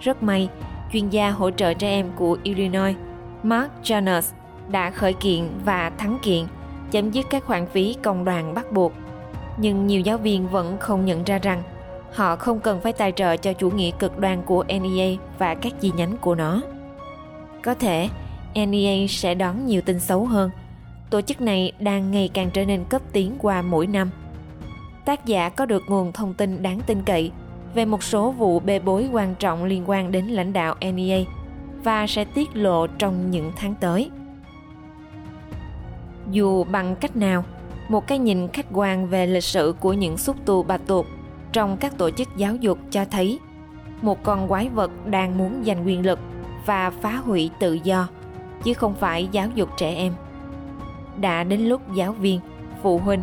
Rất 0.01 0.23
may, 0.23 0.49
chuyên 0.93 1.09
gia 1.11 1.31
hỗ 1.31 1.51
trợ 1.51 1.75
trẻ 1.75 1.89
em 1.89 2.11
của 2.17 2.39
Illinois, 2.43 2.97
Mark 3.43 3.71
Jonas, 3.83 4.23
đã 4.69 4.91
khởi 4.91 5.13
kiện 5.13 5.49
và 5.65 5.91
thắng 5.99 6.19
kiện, 6.23 6.45
chấm 6.91 7.11
dứt 7.11 7.27
các 7.31 7.45
khoản 7.45 7.67
phí 7.67 7.97
công 8.03 8.25
đoàn 8.25 8.55
bắt 8.55 8.73
buộc. 8.73 8.93
Nhưng 9.57 9.87
nhiều 9.87 10.01
giáo 10.01 10.19
viên 10.19 10.49
vẫn 10.49 10.77
không 10.81 11.05
nhận 11.05 11.25
ra 11.25 11.39
rằng 11.39 11.63
họ 12.13 12.37
không 12.37 12.61
cần 12.61 12.81
phải 12.81 12.93
tài 12.93 13.13
trợ 13.13 13.37
cho 13.37 13.53
chủ 13.53 13.71
nghĩa 13.71 13.91
cực 13.91 14.19
đoan 14.19 14.43
của 14.43 14.65
NEA 14.69 15.09
và 15.39 15.55
các 15.55 15.73
chi 15.81 15.93
nhánh 15.97 16.17
của 16.17 16.35
nó. 16.35 16.61
Có 17.63 17.75
thể, 17.75 18.09
NEA 18.55 19.07
sẽ 19.09 19.35
đón 19.35 19.67
nhiều 19.67 19.81
tin 19.81 20.01
xấu 20.01 20.25
hơn. 20.25 20.51
Tổ 21.11 21.21
chức 21.21 21.41
này 21.41 21.73
đang 21.79 22.11
ngày 22.11 22.31
càng 22.35 22.51
trở 22.51 22.65
nên 22.65 22.85
cấp 22.85 23.03
tiến 23.13 23.35
qua 23.39 23.63
mỗi 23.63 23.87
năm. 23.87 24.11
Tác 25.05 25.27
giả 25.27 25.49
có 25.49 25.67
được 25.67 25.83
nguồn 25.89 26.13
thông 26.13 26.35
tin 26.35 26.63
đáng 26.63 26.81
tin 26.87 27.03
cậy 27.03 27.33
về 27.75 27.85
một 27.85 28.03
số 28.03 28.31
vụ 28.31 28.61
bê 28.61 28.79
bối 28.79 29.09
quan 29.13 29.35
trọng 29.35 29.65
liên 29.65 29.83
quan 29.87 30.13
đến 30.13 30.25
lãnh 30.25 30.53
đạo 30.53 30.75
NEA 30.81 31.21
và 31.85 32.07
sẽ 32.07 32.25
tiết 32.25 32.57
lộ 32.57 32.87
trong 32.87 33.31
những 33.31 33.53
tháng 33.57 33.75
tới. 33.81 34.11
Dù 36.31 36.65
bằng 36.65 36.97
cách 36.97 37.17
nào, 37.17 37.45
một 37.89 38.07
cái 38.07 38.19
nhìn 38.19 38.49
khách 38.49 38.67
quan 38.73 39.07
về 39.07 39.27
lịch 39.27 39.45
sử 39.45 39.75
của 39.81 39.93
những 39.93 40.19
xúc 40.19 40.37
tu 40.45 40.63
bà 40.63 40.77
tuột 40.79 41.07
trong 41.53 41.77
các 41.77 41.99
tổ 41.99 42.11
chức 42.11 42.29
giáo 42.37 42.57
dục 42.57 42.79
cho 42.91 43.05
thấy 43.05 43.39
một 44.03 44.23
con 44.23 44.49
quái 44.49 44.69
vật 44.69 44.91
đang 45.07 45.39
muốn 45.39 45.63
giành 45.67 45.87
quyền 45.87 46.07
lực 46.07 46.19
và 46.67 46.91
phá 46.91 47.17
hủy 47.17 47.51
tự 47.61 47.79
do 47.85 48.09
chứ 48.65 48.75
không 48.75 48.95
phải 48.95 49.29
giáo 49.33 49.49
dục 49.55 49.69
trẻ 49.77 49.95
em 49.95 50.13
đã 51.21 51.45
đến 51.45 51.61
lúc 51.61 51.95
giáo 51.95 52.13
viên 52.13 52.41
phụ 52.83 52.99
huynh 52.99 53.23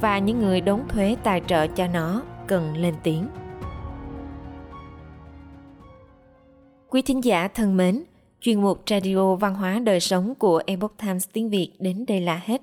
và 0.00 0.18
những 0.18 0.40
người 0.40 0.60
đóng 0.60 0.84
thuế 0.88 1.16
tài 1.22 1.42
trợ 1.46 1.66
cho 1.66 1.86
nó 1.86 2.22
cần 2.46 2.76
lên 2.76 2.94
tiếng 3.02 3.28
Quý 6.92 7.02
thính 7.02 7.24
giả 7.24 7.48
thân 7.48 7.76
mến, 7.76 8.04
chuyên 8.40 8.62
mục 8.62 8.82
Radio 8.90 9.34
Văn 9.34 9.54
hóa 9.54 9.78
Đời 9.78 10.00
Sống 10.00 10.34
của 10.34 10.62
Epoch 10.66 10.96
Times 10.96 11.28
tiếng 11.32 11.50
Việt 11.50 11.72
đến 11.78 12.04
đây 12.08 12.20
là 12.20 12.40
hết. 12.44 12.62